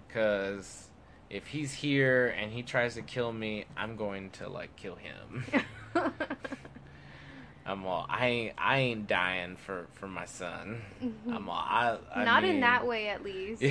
because 0.08 0.88
if 1.28 1.46
he's 1.48 1.74
here 1.74 2.34
and 2.36 2.50
he 2.52 2.62
tries 2.62 2.94
to 2.94 3.02
kill 3.02 3.32
me 3.32 3.64
i'm 3.76 3.96
going 3.96 4.30
to 4.30 4.48
like 4.48 4.74
kill 4.76 4.96
him 4.96 5.44
i'm 7.66 7.86
all 7.86 8.06
i 8.08 8.26
ain't 8.26 8.54
i 8.58 8.78
ain't 8.78 9.06
dying 9.06 9.54
for 9.56 9.86
for 9.92 10.08
my 10.08 10.24
son 10.24 10.82
i'm 11.30 11.48
all 11.48 11.64
i, 11.64 11.98
I 12.14 12.24
Not 12.24 12.44
in 12.44 12.60
that 12.60 12.86
way, 12.86 13.08
at 13.08 13.22
least. 13.22 13.62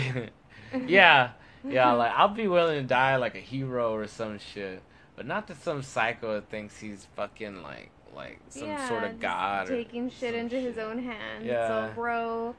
yeah, 0.88 1.32
yeah. 1.68 1.91
Like 1.93 2.12
I'll 2.16 2.28
be 2.30 2.47
willing 2.47 2.82
to 2.82 2.88
die 2.88 3.16
like 3.18 3.36
a 3.36 3.39
hero 3.39 3.93
or 3.93 4.07
some 4.07 4.39
shit, 4.39 4.82
but 5.16 5.26
not 5.26 5.47
to 5.47 5.55
some 5.55 5.82
psycho 5.84 6.36
that 6.36 6.49
thinks 6.49 6.80
he's 6.80 7.07
fucking 7.16 7.62
like 7.64 7.89
like 8.16 8.39
some 8.49 8.68
Yeah, 8.68 8.88
sort 8.89 9.03
of 9.03 9.10
just 9.12 9.22
god. 9.22 9.70
or 9.70 9.76
taking 9.78 10.10
shit 10.10 10.32
some 10.34 10.39
into 10.41 10.55
his 10.60 10.78
own 10.78 10.99
hands. 11.03 11.45
Yeah. 11.45 11.89
So, 11.89 11.93
bro, 11.95 12.55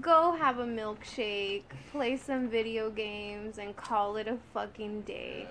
go 0.00 0.32
have 0.32 0.58
a 0.58 0.64
milkshake, 0.64 1.64
play 1.92 2.16
some 2.16 2.48
video 2.48 2.90
games, 2.90 3.58
and 3.58 3.76
call 3.76 4.16
it 4.16 4.26
a 4.28 4.38
fucking 4.54 5.02
day. 5.02 5.46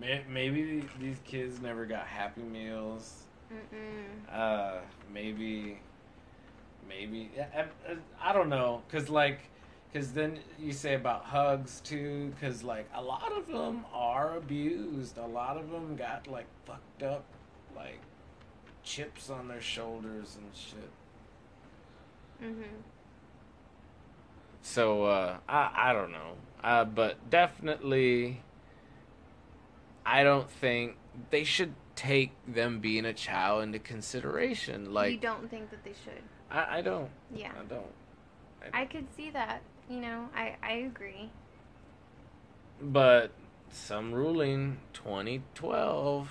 May- 0.00 0.24
Maybe 0.28 0.84
these 1.00 1.18
kids 1.24 1.60
never 1.60 1.84
got 1.86 2.06
Happy 2.06 2.42
Meals. 2.42 3.24
Mm-mm. 3.52 4.34
Uh, 4.34 4.78
maybe, 5.12 5.78
maybe 6.88 7.30
I, 7.54 7.60
I, 7.60 7.66
I 8.20 8.32
don't 8.32 8.48
know, 8.48 8.82
cause 8.90 9.08
like, 9.08 9.40
cause 9.92 10.12
then 10.12 10.38
you 10.58 10.72
say 10.72 10.94
about 10.94 11.24
hugs 11.24 11.80
too, 11.80 12.32
cause 12.40 12.62
like 12.62 12.88
a 12.94 13.02
lot 13.02 13.32
of 13.32 13.46
them 13.46 13.84
are 13.92 14.36
abused. 14.36 15.18
A 15.18 15.26
lot 15.26 15.56
of 15.56 15.70
them 15.70 15.96
got 15.96 16.26
like 16.26 16.46
fucked 16.64 17.02
up, 17.02 17.24
like 17.74 18.00
chips 18.82 19.30
on 19.30 19.48
their 19.48 19.60
shoulders 19.60 20.36
and 20.40 20.50
shit. 20.54 20.90
Mm-hmm. 22.42 22.76
So 24.62 25.04
uh, 25.04 25.38
I 25.48 25.70
I 25.74 25.92
don't 25.92 26.12
know, 26.12 26.32
uh, 26.62 26.84
but 26.84 27.30
definitely, 27.30 28.42
I 30.04 30.24
don't 30.24 30.50
think 30.50 30.96
they 31.30 31.44
should 31.44 31.74
take 31.94 32.32
them 32.46 32.80
being 32.80 33.04
a 33.04 33.12
child 33.12 33.62
into 33.62 33.78
consideration. 33.78 34.92
Like 34.92 35.12
you 35.12 35.18
don't 35.18 35.50
think 35.50 35.70
that 35.70 35.82
they 35.82 35.94
should? 36.04 36.22
I, 36.50 36.78
I 36.78 36.82
don't, 36.82 37.08
Yeah. 37.34 37.52
I 37.58 37.64
don't. 37.64 38.72
I 38.72 38.84
could 38.84 39.06
see 39.16 39.30
that. 39.30 39.62
You 39.88 40.00
know, 40.00 40.28
I, 40.34 40.56
I 40.62 40.72
agree. 40.72 41.30
But 42.80 43.30
some 43.70 44.12
ruling 44.12 44.78
2012. 44.92 46.28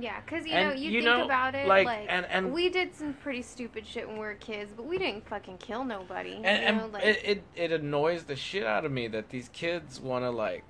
Yeah, 0.00 0.20
because, 0.20 0.44
you 0.46 0.52
And, 0.54 0.68
know, 0.70 0.74
you, 0.74 0.90
you 0.90 1.02
think 1.02 1.04
know, 1.04 1.24
about 1.24 1.54
it, 1.54 1.68
like, 1.68 1.86
like, 1.86 2.06
and- 2.08 2.26
and- 2.26 2.52
we 2.52 2.68
did 2.68 2.94
some 2.94 3.14
pretty 3.14 3.42
stupid 3.42 3.86
shit 3.86 4.06
when 4.08 4.16
we 4.16 4.22
were 4.24 4.34
kids, 4.34 4.72
but 4.76 4.86
we 4.86 4.98
didn't 4.98 5.28
fucking 5.28 5.58
kill 5.58 5.84
nobody. 5.84 6.32
And, 6.34 6.44
you 6.44 6.48
and 6.50 6.76
know, 6.78 6.86
like, 6.86 7.04
it, 7.04 7.20
it 7.24 7.42
it 7.54 7.72
annoys 7.72 8.24
the 8.24 8.34
shit 8.34 8.64
out 8.64 8.84
of 8.84 8.90
me 8.92 9.06
that 9.08 9.28
these 9.30 9.48
kids 9.50 10.00
want 10.00 10.24
to 10.24 10.30
like 10.30 10.64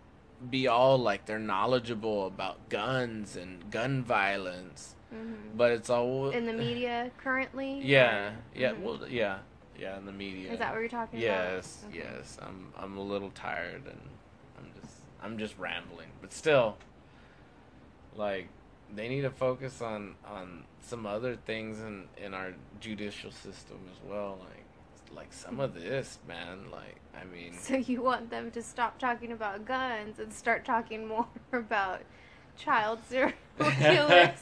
be 0.50 0.66
all 0.68 0.98
like 0.98 1.24
they're 1.24 1.38
knowledgeable 1.38 2.26
about 2.26 2.68
guns 2.68 3.34
and 3.34 3.70
gun 3.70 4.02
violence, 4.04 4.94
mhm. 5.14 5.56
but 5.56 5.70
it's 5.72 5.88
all 5.88 6.28
in 6.28 6.44
the 6.44 6.52
media 6.52 7.10
currently. 7.16 7.80
Yeah, 7.82 8.28
or- 8.28 8.34
yeah, 8.54 8.72
Mhm. 8.72 8.80
well, 8.80 9.08
yeah, 9.08 9.38
yeah, 9.78 9.96
in 9.98 10.06
the 10.06 10.12
media. 10.12 10.52
Is 10.52 10.58
that 10.58 10.72
what 10.72 10.80
you're 10.80 10.88
talking 10.88 11.20
Yes, 11.20 11.78
about? 11.82 11.90
Okay. 11.98 12.08
yes. 12.16 12.38
I'm 12.40 12.72
I'm 12.76 12.96
a 12.96 13.02
little 13.02 13.30
tired 13.30 13.82
and 13.86 14.00
I'm 14.58 14.70
just 14.80 14.94
I'm 15.22 15.38
just 15.38 15.58
rambling, 15.58 16.08
but 16.20 16.32
still, 16.32 16.76
like 18.16 18.48
they 18.94 19.08
need 19.08 19.22
to 19.22 19.30
focus 19.30 19.80
on 19.82 20.14
on 20.26 20.64
some 20.82 21.06
other 21.06 21.36
things 21.36 21.80
in 21.80 22.04
in 22.16 22.34
our 22.34 22.54
judicial 22.80 23.30
system 23.32 23.78
as 23.90 24.08
well, 24.08 24.38
like 24.40 25.16
like 25.16 25.32
some 25.32 25.60
of 25.60 25.74
this, 25.74 26.18
man. 26.26 26.70
Like 26.70 26.96
I 27.20 27.24
mean, 27.24 27.52
So 27.58 27.76
you 27.76 28.02
want 28.02 28.30
them 28.30 28.50
to 28.52 28.62
stop 28.62 28.98
talking 28.98 29.32
about 29.32 29.64
guns 29.64 30.18
and 30.18 30.32
start 30.32 30.64
talking 30.64 31.06
more 31.06 31.26
about 31.52 32.02
child 32.56 33.00
serial 33.08 33.32
killers? 33.58 34.38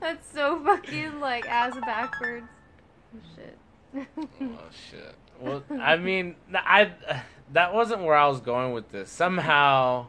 That's 0.00 0.30
so 0.32 0.58
fucking 0.64 1.20
like 1.20 1.46
ass 1.48 1.74
backwards. 1.80 2.46
Shit. 3.34 3.56
Oh 3.96 4.58
shit. 4.90 5.14
Well, 5.40 5.62
I 5.80 5.96
mean, 5.96 6.36
I 6.54 6.92
that 7.52 7.74
wasn't 7.74 8.02
where 8.02 8.16
I 8.16 8.26
was 8.26 8.40
going 8.40 8.72
with 8.72 8.90
this. 8.90 9.10
Somehow, 9.10 10.06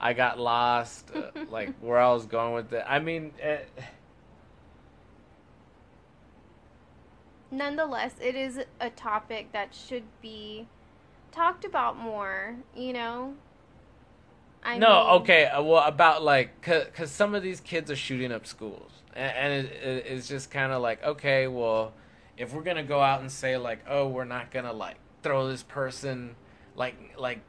I 0.00 0.12
got 0.12 0.38
lost, 0.38 1.10
uh, 1.14 1.30
like 1.50 1.74
where 1.80 1.98
I 1.98 2.12
was 2.12 2.26
going 2.26 2.54
with 2.54 2.72
it. 2.72 2.84
I 2.86 2.98
mean, 2.98 3.32
uh, 3.44 3.56
Nonetheless, 7.50 8.14
it 8.20 8.34
is 8.34 8.60
a 8.80 8.90
topic 8.90 9.52
that 9.52 9.74
should 9.74 10.04
be 10.20 10.66
talked 11.32 11.64
about 11.64 11.96
more. 11.96 12.56
You 12.76 12.92
know. 12.92 13.34
I 14.62 14.76
no, 14.78 14.88
mean- 14.88 15.22
okay. 15.22 15.46
uh, 15.46 15.62
Well, 15.62 15.84
about 15.84 16.22
like, 16.22 16.60
cause, 16.62 16.86
cause, 16.92 17.10
some 17.10 17.34
of 17.34 17.42
these 17.42 17.60
kids 17.60 17.90
are 17.90 17.96
shooting 17.96 18.32
up 18.32 18.44
schools, 18.46 18.90
and, 19.14 19.32
and 19.36 19.66
it, 19.66 19.72
it, 19.72 20.06
it's 20.06 20.26
just 20.28 20.50
kind 20.50 20.72
of 20.72 20.82
like, 20.82 21.02
okay, 21.04 21.46
well, 21.46 21.92
if 22.38 22.52
we're 22.54 22.62
gonna 22.62 22.82
go 22.84 23.00
out 23.02 23.20
and 23.20 23.30
say 23.30 23.56
like, 23.56 23.80
oh, 23.88 24.08
we're 24.08 24.24
not 24.24 24.50
gonna 24.50 24.72
like 24.72 24.96
throw 25.22 25.48
this 25.48 25.62
person, 25.62 26.36
like, 26.76 27.14
like, 27.18 27.40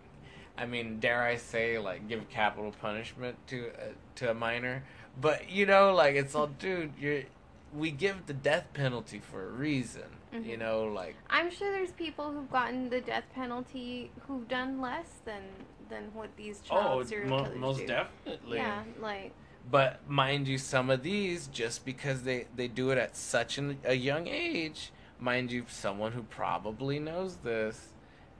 I 0.57 0.65
mean, 0.65 0.99
dare 0.99 1.21
I 1.23 1.35
say, 1.37 1.77
like 1.77 2.07
give 2.07 2.27
capital 2.29 2.71
punishment 2.81 3.37
to 3.47 3.67
uh, 3.69 3.81
to 4.15 4.31
a 4.31 4.33
minor? 4.33 4.83
But 5.19 5.49
you 5.49 5.65
know, 5.65 5.93
like 5.93 6.15
it's 6.15 6.35
all, 6.35 6.47
dude. 6.59 6.93
You're 6.99 7.23
we 7.71 7.91
give 7.91 8.25
the 8.25 8.33
death 8.33 8.67
penalty 8.73 9.19
for 9.19 9.45
a 9.47 9.51
reason. 9.51 10.03
Mhm. 10.33 10.45
You 10.45 10.57
know, 10.57 10.83
like 10.85 11.15
I'm 11.29 11.49
sure 11.51 11.71
there's 11.71 11.91
people 11.91 12.31
who've 12.31 12.49
gotten 12.51 12.89
the 12.89 12.99
death 13.01 13.25
penalty 13.35 14.11
who've 14.27 14.47
done 14.47 14.81
less 14.81 15.07
than 15.25 15.41
than 15.89 16.05
what 16.13 16.35
these 16.35 16.61
child 16.61 17.07
serial 17.07 17.33
Oh, 17.33 17.37
mo- 17.37 17.43
killers 17.43 17.59
most 17.59 17.77
do. 17.79 17.87
definitely. 17.87 18.57
Yeah, 18.57 18.83
like 18.99 19.33
But 19.69 20.09
mind 20.09 20.47
you, 20.47 20.57
some 20.57 20.89
of 20.89 21.03
these, 21.03 21.47
just 21.47 21.85
because 21.85 22.23
they, 22.23 22.47
they 22.55 22.67
do 22.67 22.89
it 22.91 22.97
at 22.97 23.15
such 23.15 23.57
an, 23.57 23.77
a 23.83 23.93
young 23.93 24.27
age, 24.27 24.91
mind 25.19 25.51
you, 25.51 25.65
someone 25.67 26.13
who 26.13 26.23
probably 26.23 26.99
knows 26.99 27.37
this, 27.37 27.89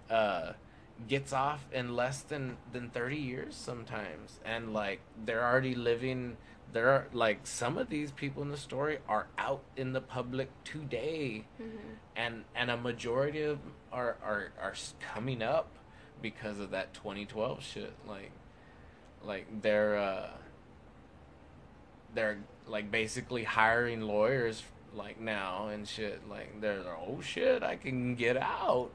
uh, 0.10 0.54
gets 1.08 1.32
off 1.32 1.66
in 1.72 1.96
less 1.96 2.22
than, 2.22 2.58
than 2.72 2.90
30 2.90 3.18
years 3.18 3.56
sometimes. 3.56 4.40
And, 4.44 4.74
like, 4.74 5.02
they're 5.26 5.46
already 5.46 5.76
living, 5.76 6.38
there 6.74 6.90
are, 6.90 7.08
like, 7.14 7.46
some 7.46 7.78
of 7.78 7.90
these 7.90 8.12
people 8.12 8.42
in 8.42 8.50
the 8.50 8.58
story 8.58 8.98
are 9.08 9.28
out 9.38 9.62
in 9.78 9.94
the 9.94 10.02
public 10.02 10.50
today. 10.64 11.46
mhm. 11.62 11.70
And, 12.16 12.44
and 12.56 12.72
a 12.72 12.78
majority 12.78 13.44
of 13.44 13.62
them 13.62 13.74
are, 13.92 14.18
are, 14.24 14.52
are 14.62 14.74
coming 15.00 15.42
up 15.42 15.70
because 16.22 16.60
of 16.60 16.72
that 16.72 16.94
2012 16.94 17.64
shit. 17.64 17.94
Like, 18.08 18.32
like 19.24 19.62
they're, 19.62 19.98
uh, 19.98 20.30
they're 22.16 22.38
like 22.68 22.92
basically 22.92 23.44
hiring 23.44 24.02
lawyers 24.02 24.64
like 24.94 25.20
now 25.20 25.68
and 25.68 25.88
shit. 25.88 26.28
Like 26.30 26.60
they're, 26.62 26.84
they're 26.84 26.96
oh 26.96 27.22
shit, 27.22 27.64
I 27.64 27.76
can 27.76 28.16
get 28.16 28.38
out. 28.38 28.90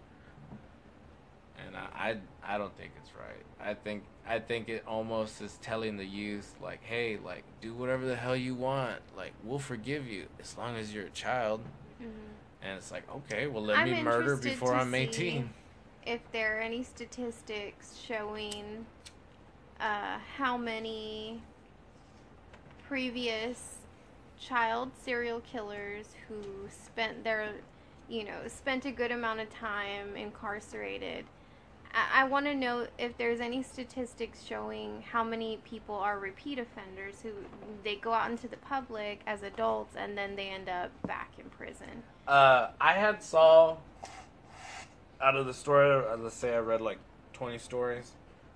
And 1.66 1.76
I, 1.76 2.18
I 2.44 2.54
I 2.54 2.58
don't 2.58 2.76
think 2.76 2.92
it's 3.00 3.10
right. 3.14 3.44
I 3.70 3.74
think 3.74 4.02
I 4.26 4.38
think 4.38 4.68
it 4.68 4.84
almost 4.86 5.40
is 5.40 5.58
telling 5.62 5.96
the 5.96 6.04
youth 6.04 6.54
like, 6.62 6.82
hey, 6.82 7.18
like 7.24 7.44
do 7.60 7.72
whatever 7.74 8.04
the 8.06 8.16
hell 8.16 8.36
you 8.36 8.54
want. 8.54 9.00
Like 9.16 9.32
we'll 9.44 9.58
forgive 9.58 10.06
you 10.06 10.26
as 10.40 10.56
long 10.58 10.76
as 10.76 10.92
you're 10.92 11.06
a 11.06 11.10
child. 11.10 11.60
Mhm. 12.02 12.06
And 12.62 12.78
it's 12.78 12.90
like, 12.90 13.04
okay, 13.14 13.46
well 13.46 13.62
let 13.62 13.78
I'm 13.78 13.90
me 13.90 14.02
murder 14.02 14.36
before 14.36 14.74
I'm 14.74 14.94
18. 14.94 15.48
if 16.06 16.20
there 16.32 16.58
are 16.58 16.60
any 16.60 16.82
statistics 16.82 17.96
showing 18.06 18.84
uh, 19.80 20.18
how 20.36 20.56
many 20.56 21.40
previous 22.94 23.78
child 24.38 24.88
serial 25.04 25.40
killers 25.40 26.10
who 26.28 26.40
spent 26.70 27.24
their, 27.24 27.50
you 28.08 28.22
know, 28.22 28.38
spent 28.46 28.84
a 28.84 28.92
good 28.92 29.10
amount 29.10 29.40
of 29.40 29.50
time 29.50 30.16
incarcerated. 30.16 31.24
I, 31.92 32.20
I 32.20 32.24
want 32.26 32.46
to 32.46 32.54
know 32.54 32.86
if 32.96 33.18
there's 33.18 33.40
any 33.40 33.64
statistics 33.64 34.44
showing 34.44 35.02
how 35.10 35.24
many 35.24 35.58
people 35.64 35.96
are 35.96 36.20
repeat 36.20 36.60
offenders 36.60 37.16
who 37.20 37.30
they 37.82 37.96
go 37.96 38.12
out 38.12 38.30
into 38.30 38.46
the 38.46 38.58
public 38.58 39.22
as 39.26 39.42
adults 39.42 39.96
and 39.96 40.16
then 40.16 40.36
they 40.36 40.50
end 40.50 40.68
up 40.68 40.92
back 41.04 41.32
in 41.36 41.50
prison. 41.50 42.04
Uh, 42.28 42.68
I 42.80 42.92
had 42.92 43.24
saw 43.24 43.76
out 45.20 45.34
of 45.34 45.46
the 45.46 45.54
story. 45.54 45.90
uh, 45.90 46.16
Let's 46.16 46.36
say 46.36 46.54
I 46.54 46.60
read 46.60 46.80
like 46.80 46.98
twenty 47.32 47.58
stories. 47.58 48.12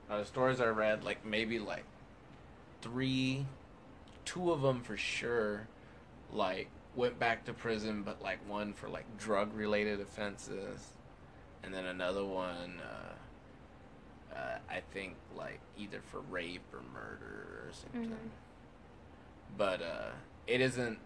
Out 0.08 0.20
of 0.20 0.26
the 0.26 0.30
stories 0.30 0.60
I 0.60 0.68
read, 0.68 1.02
like 1.02 1.26
maybe 1.26 1.58
like 1.58 1.82
three, 2.82 3.44
two 4.28 4.52
of 4.52 4.60
them 4.60 4.82
for 4.82 4.96
sure, 4.96 5.66
like 6.32 6.68
went 6.94 7.18
back 7.18 7.46
to 7.46 7.52
prison, 7.54 8.02
but 8.02 8.20
like 8.22 8.38
one 8.48 8.74
for 8.74 8.88
like 8.88 9.06
drug 9.16 9.54
related 9.54 10.00
offenses, 10.00 10.92
and 11.62 11.72
then 11.72 11.86
another 11.86 12.24
one. 12.24 12.80
Uh, 12.82 13.14
uh, 14.36 14.58
I 14.70 14.80
think 14.92 15.14
like 15.34 15.60
either 15.78 16.00
for 16.12 16.20
rape 16.30 16.60
or 16.74 16.80
murder 16.92 17.64
or 17.66 17.70
something. 17.72 18.10
Mhm. 18.10 18.28
But 19.56 19.80
uh, 19.82 20.10
it 20.46 20.60
isn't 20.60 20.98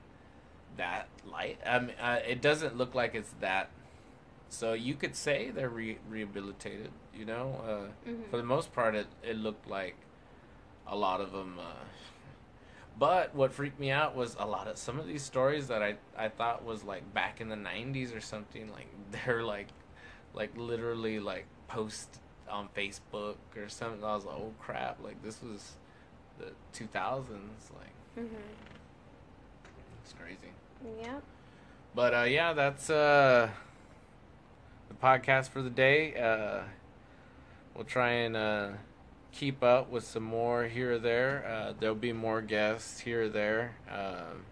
that 0.76 1.06
light. 1.24 1.60
I 1.64 1.78
mean, 1.78 1.94
uh, 2.00 2.18
it 2.26 2.42
doesn't 2.42 2.76
look 2.76 2.94
like 2.94 3.14
it's 3.14 3.32
that. 3.40 3.70
So 4.48 4.72
you 4.72 4.94
could 4.94 5.14
say 5.14 5.50
they're 5.50 5.68
re- 5.68 5.98
rehabilitated. 6.10 6.90
You 7.14 7.24
know, 7.26 7.60
uh, 8.04 8.08
Mhm. 8.10 8.28
for 8.30 8.36
the 8.38 8.42
most 8.42 8.72
part, 8.72 8.94
it 8.96 9.06
it 9.22 9.36
looked 9.36 9.68
like 9.68 9.94
a 10.88 10.96
lot 10.96 11.20
of 11.20 11.30
them. 11.32 11.60
But 12.98 13.34
what 13.34 13.52
freaked 13.52 13.80
me 13.80 13.90
out 13.90 14.14
was 14.14 14.36
a 14.38 14.46
lot 14.46 14.68
of 14.68 14.76
some 14.76 14.98
of 14.98 15.06
these 15.06 15.22
stories 15.22 15.68
that 15.68 15.82
I 15.82 15.96
I 16.16 16.28
thought 16.28 16.64
was 16.64 16.84
like 16.84 17.12
back 17.14 17.40
in 17.40 17.48
the 17.48 17.56
'90s 17.56 18.14
or 18.16 18.20
something. 18.20 18.70
Like 18.70 18.88
they're 19.24 19.42
like, 19.42 19.68
like 20.34 20.56
literally 20.56 21.18
like 21.20 21.46
post 21.68 22.20
on 22.50 22.68
Facebook 22.76 23.36
or 23.56 23.68
something. 23.68 24.04
I 24.04 24.14
was 24.14 24.24
like, 24.24 24.36
oh 24.36 24.52
crap! 24.60 25.02
Like 25.02 25.22
this 25.22 25.42
was 25.42 25.72
the 26.38 26.52
2000s. 26.74 27.28
Like 27.74 28.24
Mhm. 28.24 28.28
it's 30.04 30.12
crazy. 30.12 30.52
Yep. 31.02 31.22
But 31.94 32.14
uh, 32.14 32.22
yeah, 32.22 32.52
that's 32.52 32.90
uh, 32.90 33.48
the 34.88 34.94
podcast 34.94 35.48
for 35.48 35.62
the 35.62 35.70
day. 35.70 36.14
Uh, 36.20 36.62
we'll 37.74 37.84
try 37.84 38.10
and 38.10 38.36
uh, 38.36 38.68
keep 39.32 39.62
up 39.62 39.90
with 39.90 40.04
some 40.04 40.22
more 40.22 40.64
here 40.64 40.92
or 40.92 40.98
there. 40.98 41.44
Uh, 41.46 41.72
there'll 41.78 41.94
be 41.94 42.12
more 42.12 42.40
guests 42.42 43.00
here 43.00 43.24
or 43.24 43.28
there. 43.28 43.76
Um, 43.90 44.44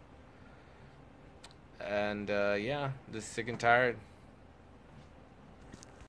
and 1.80 2.30
uh, 2.30 2.56
yeah, 2.58 2.90
just 3.12 3.32
sick 3.32 3.48
and 3.48 3.60
tired. 3.60 3.96